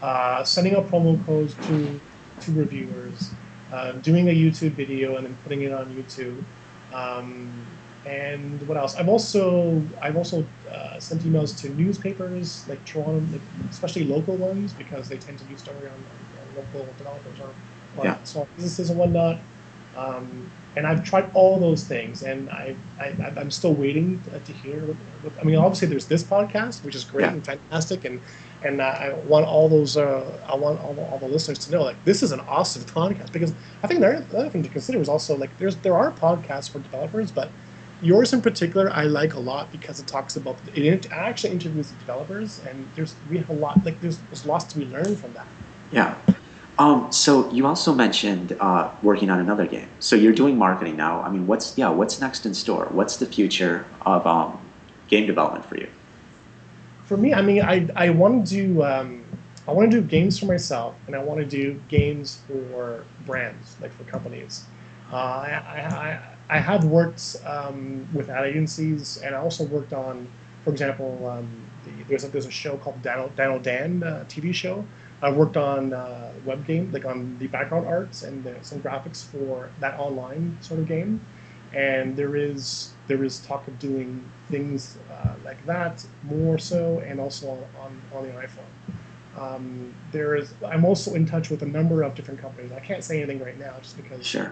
uh, 0.02 0.44
sending 0.46 0.76
out 0.78 0.88
promo 0.90 1.14
codes 1.26 1.54
to 1.68 2.00
to 2.40 2.52
reviewers 2.54 3.32
uh, 3.74 3.92
doing 4.10 4.30
a 4.30 4.32
youtube 4.44 4.72
video 4.84 5.18
and 5.18 5.26
then 5.26 5.36
putting 5.44 5.62
it 5.64 5.74
on 5.74 5.86
youtube 5.98 6.42
um, 6.94 7.52
and 8.06 8.62
what 8.64 8.78
else 8.78 8.96
i've 8.96 9.10
also 9.10 9.86
i've 10.02 10.16
also 10.16 10.48
uh, 10.72 11.00
sent 11.00 11.22
emails 11.24 11.58
to 11.60 11.70
newspapers 11.70 12.66
like 12.68 12.84
toronto 12.86 13.20
like, 13.32 13.42
especially 13.70 14.06
local 14.06 14.38
ones 14.38 14.74
because 14.74 15.10
they 15.10 15.18
tend 15.18 15.38
to 15.38 15.44
do 15.46 15.58
story 15.58 15.88
on, 15.90 16.06
on 16.40 16.56
local 16.56 16.94
developers 16.98 17.40
or, 17.40 17.56
or 17.98 18.06
Yeah. 18.06 18.24
small 18.24 18.48
businesses 18.56 18.90
and 18.90 18.98
whatnot 19.00 19.42
um, 19.96 20.52
and 20.76 20.86
I've 20.86 21.04
tried 21.04 21.32
all 21.34 21.60
those 21.60 21.88
things, 21.88 22.22
and 22.22 22.50
I, 22.50 22.76
I 23.00 23.08
I'm 23.36 23.50
still 23.52 23.74
waiting 23.74 24.22
to, 24.46 24.54
hear. 24.54 24.86
What, 24.86 24.98
what, 25.24 25.34
I 25.42 25.44
mean, 25.44 25.56
obviously 25.56 25.88
there's 25.88 26.08
this 26.08 26.24
podcast, 26.24 26.84
which 26.86 26.96
is 26.96 27.04
great 27.04 27.24
Yeah. 27.24 27.34
and 27.34 27.46
fantastic, 27.46 28.06
and 28.06 28.22
and 28.62 28.82
I 28.82 29.14
want 29.16 29.46
all 29.46 29.68
those 29.68 29.98
uh, 29.98 30.40
I 30.48 30.56
want 30.56 30.80
all 30.80 30.94
the, 30.94 31.02
all 31.02 31.18
the 31.20 31.26
listeners 31.28 31.60
to 31.60 31.72
know 31.72 31.84
like 31.84 32.04
this 32.04 32.22
is 32.22 32.32
an 32.32 32.40
awesome 32.42 32.84
podcast 32.84 33.32
because 33.32 33.56
I 33.84 33.88
think 33.88 34.02
the 34.02 34.08
other, 34.08 34.26
the 34.30 34.38
other 34.38 34.50
thing 34.50 34.64
to 34.64 34.70
consider 34.70 35.02
is 35.02 35.10
also 35.10 35.36
like 35.36 35.58
there's 35.58 35.78
there 35.82 35.98
are 35.98 36.14
podcasts 36.14 36.72
for 36.72 36.80
developers, 36.80 37.32
but 37.32 37.56
yours 38.02 38.34
in 38.34 38.42
particular 38.42 38.90
I 38.92 39.04
like 39.04 39.34
a 39.34 39.40
lot 39.40 39.72
because 39.72 40.00
it 40.00 40.08
talks 40.08 40.36
about 40.36 40.58
it 40.76 41.12
actually 41.12 41.54
interviews 41.54 41.92
the 41.92 41.98
developers, 42.00 42.62
and 42.68 42.88
there's 42.96 43.16
we 43.30 43.38
have 43.38 43.50
a 43.50 43.54
lot 43.54 43.84
like 43.86 44.00
there's 44.02 44.18
there's 44.30 44.46
lots 44.46 44.66
to 44.66 44.80
be 44.80 44.86
learned 44.86 45.18
from 45.18 45.34
that. 45.34 45.48
Yeah. 45.92 46.16
Um, 46.78 47.12
so 47.12 47.52
you 47.52 47.68
also 47.68 47.94
mentioned 47.94 48.56
uh, 48.62 48.90
working 49.04 49.30
on 49.30 49.40
another 49.40 49.68
game. 49.68 49.90
So 50.00 50.16
you're 50.16 50.34
doing 50.34 50.58
marketing 50.58 50.96
now. 50.96 51.22
I 51.22 51.30
mean, 51.30 51.46
what's 51.46 51.78
yeah? 51.78 51.90
What's 51.90 52.22
next 52.22 52.46
in 52.46 52.54
store? 52.54 52.88
What's 52.92 53.18
the 53.18 53.26
future 53.26 53.86
of 54.06 54.26
um, 54.26 54.60
game 55.10 55.28
development 55.28 55.66
for 55.66 55.78
you? 55.78 55.90
for 57.10 57.18
me, 57.18 57.34
I 57.34 57.42
mean, 57.42 57.64
I 57.64 57.90
I 57.96 58.12
want 58.12 58.46
to 58.46 58.56
do 58.56 58.84
um, 58.84 59.26
I 59.68 59.72
want 59.72 59.90
to 59.90 60.00
do 60.00 60.08
games 60.08 60.38
for 60.38 60.46
myself, 60.46 60.94
and 61.08 61.16
I 61.16 61.20
want 61.20 61.40
to 61.40 61.46
do 61.46 61.82
games 61.88 62.40
for 62.48 63.04
brands, 63.26 63.76
like 63.82 63.92
for 63.98 64.04
companies. 64.04 64.66
Uh, 65.12 65.16
I, 65.16 65.50
I, 65.50 65.80
I 65.80 66.22
I 66.50 66.60
have 66.60 66.84
worked 66.86 67.36
um, 67.46 68.08
with 68.14 68.30
ad 68.30 68.46
agencies, 68.46 69.18
and 69.18 69.36
I 69.36 69.40
also 69.40 69.66
worked 69.66 69.94
on, 69.94 70.28
for 70.64 70.72
example, 70.72 71.28
um, 71.28 71.48
the, 71.86 71.92
there's 72.08 72.24
a 72.24 72.30
there's 72.30 72.48
a 72.48 72.52
show 72.52 72.78
called 72.78 73.02
Dino 73.04 73.60
Dan 73.60 74.04
uh, 74.04 74.26
TV 74.28 74.54
show. 74.54 74.84
I 75.22 75.32
worked 75.32 75.58
on 75.58 75.94
uh, 75.94 76.32
web 76.46 76.66
game, 76.66 76.92
like 76.92 77.06
on 77.06 77.38
the 77.40 77.48
background 77.48 77.88
arts 77.88 78.24
and 78.24 78.44
the, 78.44 78.56
some 78.62 78.80
graphics 78.82 79.24
for 79.26 79.70
that 79.80 80.00
online 80.00 80.58
sort 80.62 80.80
of 80.80 80.88
game. 80.88 81.22
And 81.74 82.16
there 82.16 82.36
is 82.36 82.94
there 83.08 83.24
is 83.24 83.40
talk 83.46 83.68
of 83.68 83.78
doing 83.78 84.24
things 84.50 84.98
uh, 85.12 85.36
like 85.46 85.64
that 85.68 86.04
more 86.24 86.58
so, 86.58 87.00
and 87.06 87.20
also 87.20 87.50
on 87.80 88.02
on 88.16 88.24
the 88.24 88.34
iPhone. 88.34 88.72
Um, 89.38 89.94
there 90.12 90.36
is. 90.36 90.52
I'm 90.66 90.84
also 90.84 91.14
in 91.14 91.28
touch 91.28 91.52
with 91.52 91.62
a 91.62 91.68
number 91.68 92.02
of 92.02 92.16
different 92.16 92.42
companies. 92.42 92.72
I 92.72 92.80
can't 92.80 93.04
say 93.04 93.18
anything 93.22 93.40
right 93.44 93.58
now, 93.60 93.76
just 93.82 93.98
because 93.98 94.26
Sure. 94.26 94.52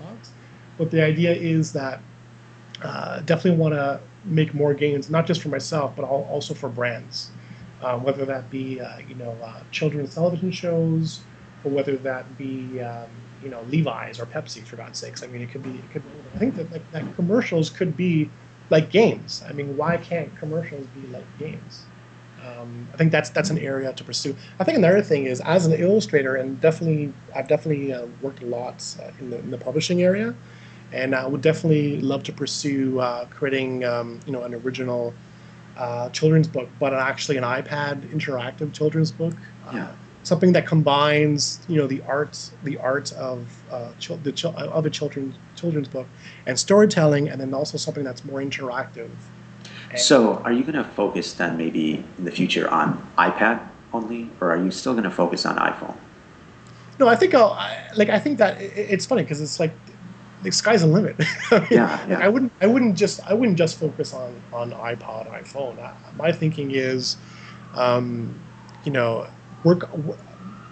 talks. 0.00 0.30
But 0.78 0.90
the 0.90 1.02
idea 1.02 1.32
is 1.32 1.72
that 1.72 2.00
uh, 2.82 3.20
definitely 3.20 3.58
want 3.58 3.74
to 3.74 4.00
make 4.24 4.54
more 4.54 4.74
games, 4.74 5.08
not 5.08 5.26
just 5.26 5.40
for 5.40 5.48
myself, 5.48 5.94
but 5.96 6.04
also 6.04 6.54
for 6.54 6.68
brands. 6.68 7.30
Uh, 7.82 7.98
whether 7.98 8.24
that 8.24 8.50
be 8.50 8.80
uh, 8.80 8.98
you 9.06 9.14
know 9.14 9.36
uh, 9.44 9.60
children's 9.70 10.14
television 10.14 10.50
shows, 10.50 11.20
or 11.62 11.70
whether 11.70 11.96
that 11.96 12.38
be 12.38 12.80
um, 12.80 13.08
you 13.42 13.50
know 13.50 13.62
Levi's 13.68 14.18
or 14.18 14.26
Pepsi, 14.26 14.64
for 14.64 14.76
God's 14.76 14.98
sakes. 14.98 15.22
I 15.22 15.26
mean, 15.26 15.42
it 15.42 15.50
could 15.50 15.62
be. 15.62 15.70
It 15.70 15.90
could. 15.92 16.02
I 16.34 16.38
think 16.38 16.56
that 16.56 16.72
like, 16.72 16.90
that 16.92 17.14
commercials 17.16 17.68
could 17.68 17.96
be 17.96 18.30
like 18.70 18.90
games. 18.90 19.42
I 19.48 19.52
mean, 19.52 19.76
why 19.76 19.98
can't 19.98 20.34
commercials 20.38 20.86
be 20.88 21.06
like 21.08 21.26
games? 21.38 21.84
Um, 22.46 22.88
I 22.94 22.96
think 22.96 23.12
that's 23.12 23.30
that's 23.30 23.50
an 23.50 23.58
area 23.58 23.92
to 23.92 24.04
pursue. 24.04 24.36
I 24.58 24.64
think 24.64 24.78
another 24.78 25.02
thing 25.02 25.26
is 25.26 25.40
as 25.40 25.66
an 25.66 25.72
illustrator, 25.72 26.36
and 26.36 26.60
definitely 26.60 27.12
I've 27.34 27.48
definitely 27.48 27.92
uh, 27.92 28.06
worked 28.22 28.42
a 28.42 28.46
lot 28.46 28.84
uh, 29.02 29.10
in, 29.18 29.30
the, 29.30 29.38
in 29.38 29.50
the 29.50 29.58
publishing 29.58 30.02
area, 30.02 30.34
and 30.92 31.14
I 31.14 31.26
would 31.26 31.40
definitely 31.40 32.00
love 32.00 32.22
to 32.24 32.32
pursue 32.32 33.00
uh, 33.00 33.26
creating 33.26 33.84
um, 33.84 34.20
you 34.26 34.32
know 34.32 34.44
an 34.44 34.54
original 34.54 35.14
uh, 35.76 36.08
children's 36.10 36.48
book, 36.48 36.68
but 36.80 36.94
actually 36.94 37.36
an 37.36 37.44
iPad 37.44 38.00
interactive 38.12 38.72
children's 38.72 39.10
book. 39.12 39.34
Uh, 39.66 39.72
Something 40.22 40.52
that 40.54 40.66
combines, 40.66 41.60
you 41.68 41.76
know, 41.76 41.86
the 41.86 42.02
art, 42.02 42.50
the 42.64 42.78
art 42.78 43.12
of 43.12 43.46
uh, 43.70 43.90
chil- 44.00 44.16
the 44.24 44.32
chil- 44.32 44.56
of 44.56 44.84
a 44.84 44.90
children's 44.90 45.36
children's 45.54 45.86
book, 45.86 46.08
and 46.46 46.58
storytelling, 46.58 47.28
and 47.28 47.40
then 47.40 47.54
also 47.54 47.78
something 47.78 48.02
that's 48.02 48.24
more 48.24 48.40
interactive. 48.40 49.08
And- 49.90 50.00
So 50.00 50.42
are 50.44 50.50
you 50.52 50.62
going 50.62 50.74
to 50.74 50.82
focus 50.82 51.32
then 51.34 51.56
maybe 51.56 52.02
in 52.18 52.24
the 52.24 52.32
future 52.32 52.68
on 52.68 53.06
iPad 53.16 53.60
only, 53.92 54.28
or 54.40 54.50
are 54.50 54.56
you 54.56 54.72
still 54.72 54.94
going 54.94 55.04
to 55.04 55.10
focus 55.12 55.46
on 55.46 55.58
iPhone? 55.58 55.94
No, 56.98 57.06
I 57.06 57.14
think 57.14 57.32
I'll 57.32 57.52
I, 57.52 57.86
like. 57.94 58.08
I 58.08 58.18
think 58.18 58.38
that 58.38 58.60
it, 58.60 58.72
it's 58.74 59.06
funny 59.06 59.22
because 59.22 59.40
it's 59.40 59.60
like 59.60 59.74
the 60.42 60.50
sky's 60.50 60.82
the 60.82 60.86
limit. 60.86 61.16
I 61.50 61.60
mean, 61.60 61.68
Yeah, 61.70 62.06
yeah. 62.08 62.18
I 62.18 62.28
wouldn't. 62.28 62.52
I 62.60 62.66
wouldn't 62.66 62.96
just. 62.96 63.20
I 63.26 63.34
wouldn't 63.34 63.58
just 63.58 63.78
focus 63.78 64.12
on 64.12 64.42
on 64.52 64.72
iPod, 64.72 65.30
iPhone. 65.30 65.78
I, 65.78 65.94
my 66.16 66.32
thinking 66.32 66.70
is, 66.72 67.16
um, 67.74 68.38
you 68.84 68.92
know, 68.92 69.28
work. 69.64 69.90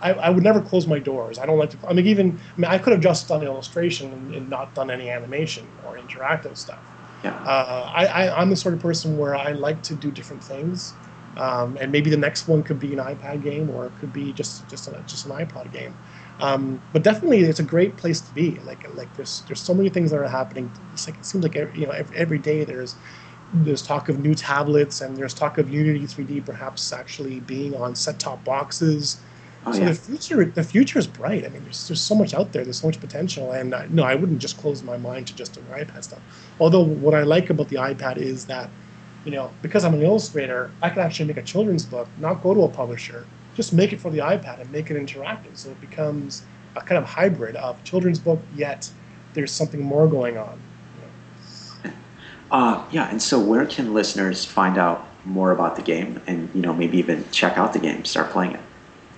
I, 0.03 0.12
I 0.12 0.31
would 0.31 0.42
never 0.42 0.61
close 0.61 0.87
my 0.87 0.98
doors. 0.98 1.38
I 1.38 1.46
don't 1.46 1.59
like 1.59 1.70
to. 1.70 1.79
I 1.88 1.92
mean, 1.92 2.07
even. 2.07 2.38
I 2.57 2.61
mean, 2.61 2.70
I 2.70 2.79
could 2.79 2.92
have 2.92 3.03
just 3.03 3.29
done 3.29 3.42
illustration 3.42 4.12
and, 4.12 4.35
and 4.35 4.50
not 4.50 4.74
done 4.74 4.90
any 4.90 5.11
animation 5.11 5.66
or 5.87 5.96
interactive 5.96 6.57
stuff. 6.57 6.81
Yeah. 7.22 7.35
Uh, 7.42 7.90
I, 7.94 8.07
I 8.07 8.40
I'm 8.40 8.50
the 8.50 8.57
sort 8.57 8.74
of 8.74 8.81
person 8.81 9.16
where 9.16 9.35
I 9.35 9.53
like 9.53 9.83
to 9.85 9.94
do 9.94 10.11
different 10.11 10.42
things. 10.44 10.92
Um, 11.37 11.77
and 11.81 11.90
maybe 11.90 12.11
the 12.11 12.16
next 12.16 12.46
one 12.46 12.62
could 12.62 12.79
be 12.79 12.92
an 12.92 13.00
iPad 13.00 13.42
game, 13.42 13.68
or 13.70 13.87
it 13.87 13.92
could 13.98 14.12
be 14.12 14.33
just 14.33 14.68
just 14.68 14.88
just 15.07 15.27
an 15.27 15.33
iPod 15.33 15.72
game. 15.72 15.94
Um, 16.40 16.83
but 16.92 17.03
definitely, 17.05 17.40
it's 17.42 17.61
a 17.61 17.64
great 17.64 17.97
place 17.97 18.20
to 18.23 18.35
be. 18.35 18.59
Like 18.61 18.85
like 18.92 19.14
there's 19.14 19.42
there's 19.47 19.62
so 19.62 19.75
many 19.75 19.88
things 19.88 20.11
that 20.11 20.18
are 20.18 20.29
happening. 20.29 20.75
It's 20.92 21.07
like 21.07 21.18
it 21.18 21.27
seems 21.27 21.44
like 21.44 21.57
every, 21.57 21.79
you 21.81 21.87
know 21.87 21.92
every, 21.92 22.16
every 22.16 22.38
day 22.38 22.64
there's 22.64 22.97
there's 23.53 23.83
talk 23.83 24.09
of 24.09 24.18
new 24.18 24.35
tablets 24.35 25.01
and 25.01 25.16
there's 25.16 25.35
talk 25.35 25.59
of 25.59 25.70
Unity 25.70 26.07
3D 26.07 26.40
perhaps 26.40 26.92
actually 26.92 27.40
being 27.40 27.75
on 27.75 27.94
set 27.94 28.18
top 28.20 28.44
boxes. 28.44 29.23
Oh, 29.66 29.73
so 29.73 29.85
yeah. 29.85 29.87
the 29.87 29.94
future 29.94 30.44
the 30.44 30.64
future 30.64 30.99
is 30.99 31.07
bright. 31.07 31.44
I 31.47 31.49
mean, 31.49 31.62
there's 31.64 31.87
there's 31.87 32.03
so 32.03 32.14
much 32.14 32.35
out 32.35 32.53
there. 32.53 32.64
There's 32.64 32.81
so 32.81 32.88
much 32.88 33.01
potential, 33.01 33.53
and 33.53 33.73
uh, 33.75 33.87
no, 33.88 34.03
I 34.05 34.14
wouldn't 34.14 34.40
just 34.40 34.59
close 34.59 34.83
my 34.83 34.99
mind 34.99 35.29
to 35.29 35.35
just 35.37 35.55
doing 35.55 35.68
iPad 35.68 36.05
stuff. 36.05 36.23
Although 36.59 36.83
what 36.83 37.14
I 37.14 37.23
like 37.23 37.49
about 37.51 37.68
the 37.68 37.77
iPad 37.77 38.18
is 38.18 38.47
that, 38.47 38.75
you 39.25 39.33
know, 39.33 39.57
because 39.62 39.85
I'm 39.85 39.94
an 39.94 40.03
illustrator, 40.03 40.77
I 40.83 40.90
can 40.90 41.01
actually 41.03 41.27
make 41.29 41.38
a 41.38 41.42
children's 41.42 41.87
book, 41.87 42.12
not 42.18 42.42
go 42.42 42.55
to 42.55 42.62
a 42.64 42.68
publisher, 42.70 43.31
just 43.55 43.73
make 43.73 43.93
it 43.93 44.01
for 44.01 44.11
the 44.11 44.19
iPad 44.19 44.61
and 44.61 44.71
make 44.71 44.90
it 44.90 44.97
interactive. 44.97 45.57
So 45.57 45.71
it 45.71 45.81
becomes 45.81 46.45
a 46.77 46.81
kind 46.81 46.99
of 46.99 47.05
hybrid 47.05 47.57
of 47.57 47.83
children's 47.85 48.19
book, 48.19 48.40
yet 48.55 48.90
there's 49.33 49.53
something 49.53 49.81
more 49.81 50.07
going 50.07 50.37
on. 50.37 50.61
Uh, 52.51 52.85
yeah, 52.93 53.11
and 53.11 53.21
so 53.21 53.40
where 53.40 53.67
can 53.67 53.95
listeners 53.95 54.45
find 54.45 54.79
out 54.79 55.09
more 55.25 55.51
about 55.51 55.75
the 55.75 55.83
game 55.83 56.21
and, 56.27 56.49
you 56.55 56.61
know, 56.61 56.73
maybe 56.73 56.99
even 56.99 57.25
check 57.33 57.57
out 57.59 57.73
the 57.73 57.79
game, 57.79 58.05
start 58.05 58.31
playing 58.31 58.53
it? 58.53 58.61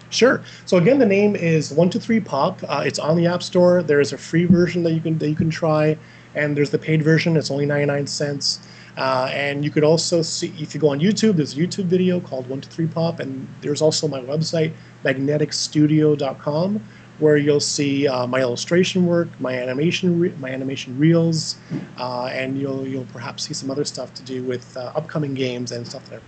Sure. 0.09 0.43
So 0.65 0.77
again, 0.77 0.99
the 0.99 1.07
name 1.07 1.35
is 1.35 1.73
One 1.73 1.91
Two 1.91 1.99
Three 1.99 2.21
Pop. 2.21 2.63
Uh, 2.63 2.85
it's 2.87 2.99
on 2.99 3.17
the 3.17 3.27
App 3.27 3.43
Store. 3.43 3.83
There 3.83 4.01
is 4.01 4.13
a 4.13 4.19
free 4.19 4.45
version 4.45 4.85
that 4.85 4.93
you 4.93 5.01
can 5.01 5.19
that 5.19 5.29
you 5.29 5.35
can 5.35 5.51
try, 5.51 5.99
and 6.35 6.57
there's 6.57 6.71
the 6.71 6.79
paid 6.79 7.03
version. 7.03 7.37
It's 7.37 7.51
only 7.51 7.67
ninety 7.67 7.87
nine 7.87 8.07
cents. 8.07 8.61
Uh, 8.97 9.29
and 9.33 9.65
you 9.65 9.71
could 9.71 9.85
also 9.85 10.23
see 10.23 10.53
if 10.59 10.75
you 10.75 10.81
go 10.81 10.89
on 10.89 11.01
YouTube. 11.01 11.37
There's 11.37 11.53
a 11.53 11.57
YouTube 11.57 11.85
video 11.85 12.21
called 12.21 12.49
One 12.49 12.61
Two 12.61 12.71
Three 12.71 12.87
Pop, 12.87 13.21
and 13.21 13.47
there's 13.61 13.83
also 13.83 14.09
my 14.09 14.21
website 14.21 14.73
magneticstudio.com, 15.05 16.83
where 17.19 17.37
you'll 17.37 17.61
see 17.61 18.09
uh, 18.09 18.27
my 18.27 18.41
illustration 18.41 19.07
work, 19.07 19.29
my 19.41 19.55
animation, 19.55 20.19
re- 20.19 20.35
my 20.41 20.51
animation 20.51 20.99
reels, 20.99 21.57
uh, 21.99 22.27
and 22.27 22.59
you'll 22.59 22.87
you'll 22.87 23.07
perhaps 23.07 23.45
see 23.45 23.55
some 23.55 23.71
other 23.71 23.85
stuff 23.85 24.15
to 24.15 24.23
do 24.23 24.43
with 24.43 24.77
uh, 24.77 24.93
upcoming 24.95 25.35
games 25.35 25.73
and 25.73 25.87
stuff 25.87 26.09
there. 26.09 26.23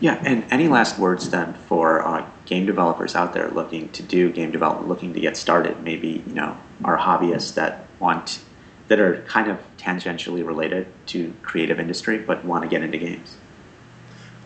Yeah, 0.00 0.20
and 0.24 0.44
any 0.50 0.68
last 0.68 0.98
words 0.98 1.30
then 1.30 1.54
for 1.54 2.06
uh, 2.06 2.26
game 2.44 2.66
developers 2.66 3.14
out 3.14 3.32
there 3.32 3.50
looking 3.50 3.88
to 3.90 4.02
do 4.02 4.30
game 4.30 4.50
development, 4.50 4.88
looking 4.88 5.14
to 5.14 5.20
get 5.20 5.36
started? 5.36 5.82
Maybe 5.82 6.22
you 6.26 6.34
know 6.34 6.58
are 6.84 6.98
hobbyists 6.98 7.54
that 7.54 7.86
want 8.00 8.40
that 8.90 8.98
are 8.98 9.22
kind 9.22 9.48
of 9.48 9.56
tangentially 9.78 10.44
related 10.44 10.84
to 11.06 11.32
creative 11.42 11.78
industry 11.78 12.18
but 12.18 12.44
want 12.44 12.64
to 12.64 12.68
get 12.68 12.82
into 12.82 12.98
games. 12.98 13.36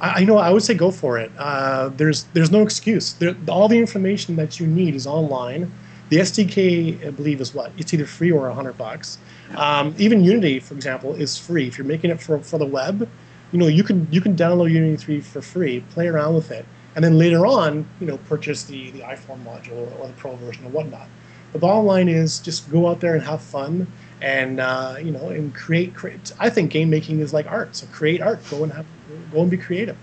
I, 0.01 0.21
I 0.21 0.25
know. 0.25 0.37
I 0.37 0.51
would 0.51 0.63
say 0.63 0.75
go 0.75 0.91
for 0.91 1.19
it. 1.19 1.33
Uh, 1.39 1.89
there's 1.89 2.25
there's 2.35 2.51
no 2.51 2.63
excuse. 2.63 3.15
There, 3.15 3.35
all 3.49 3.69
the 3.69 3.79
information 3.79 4.37
that 4.37 4.61
you 4.61 4.67
need 4.67 4.95
is 4.95 5.07
online. 5.07 5.73
The 6.11 6.19
SDK, 6.19 7.07
I 7.07 7.11
believe, 7.11 7.41
is 7.41 7.55
what 7.55 7.73
it's 7.79 7.95
either 7.95 8.05
free 8.05 8.31
or 8.31 8.49
a 8.49 8.55
hundred 8.55 8.77
bucks. 8.77 9.17
Um, 9.57 9.95
even 9.97 10.23
Unity, 10.23 10.61
for 10.61 10.75
example, 10.75 11.15
is 11.15 11.39
free. 11.39 11.67
If 11.67 11.79
you're 11.79 11.87
making 11.87 12.11
it 12.11 12.21
for 12.21 12.39
for 12.41 12.59
the 12.59 12.67
web, 12.67 13.09
you 13.51 13.59
know 13.59 13.67
you 13.67 13.83
can 13.83 14.07
you 14.11 14.21
can 14.21 14.37
download 14.37 14.71
Unity 14.71 14.97
3 14.97 15.21
for 15.23 15.41
free, 15.41 15.81
play 15.91 16.07
around 16.07 16.35
with 16.35 16.51
it, 16.51 16.67
and 16.97 17.03
then 17.03 17.17
later 17.17 17.47
on, 17.47 17.87
you 17.99 18.07
know, 18.07 18.19
purchase 18.29 18.65
the 18.65 18.91
the 18.91 19.01
iPhone 19.01 19.43
module 19.43 19.91
or, 19.91 20.01
or 20.01 20.07
the 20.09 20.13
Pro 20.19 20.37
version 20.37 20.67
or 20.67 20.69
whatnot. 20.69 21.09
The 21.55 21.61
bottom 21.61 21.87
line 21.87 22.09
is 22.09 22.41
just 22.41 22.71
go 22.71 22.89
out 22.89 23.01
there 23.01 23.15
and 23.15 23.23
have 23.23 23.41
fun, 23.41 23.87
and 24.25 24.59
uh, 24.59 24.97
you 24.99 25.13
know, 25.13 25.29
and 25.29 25.55
create. 25.55 25.95
create. 25.95 26.33
I 26.41 26.49
think 26.49 26.73
game 26.73 26.89
making 26.91 27.21
is 27.21 27.33
like 27.33 27.47
art. 27.47 27.77
So 27.77 27.87
create 27.89 28.23
art. 28.23 28.41
Go 28.51 28.63
and 28.63 28.73
have 28.73 28.87
go 29.31 29.43
and 29.43 29.51
be 29.51 29.59
creative. 29.59 29.97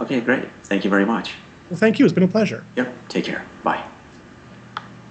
Okay, 0.00 0.20
great. 0.20 0.44
Thank 0.62 0.84
you 0.84 0.90
very 0.90 1.04
much. 1.04 1.34
Well, 1.68 1.78
thank 1.78 1.98
you. 1.98 2.04
It's 2.04 2.14
been 2.14 2.22
a 2.22 2.28
pleasure. 2.28 2.64
Yep, 2.76 3.08
take 3.08 3.24
care. 3.24 3.44
Bye. 3.64 3.84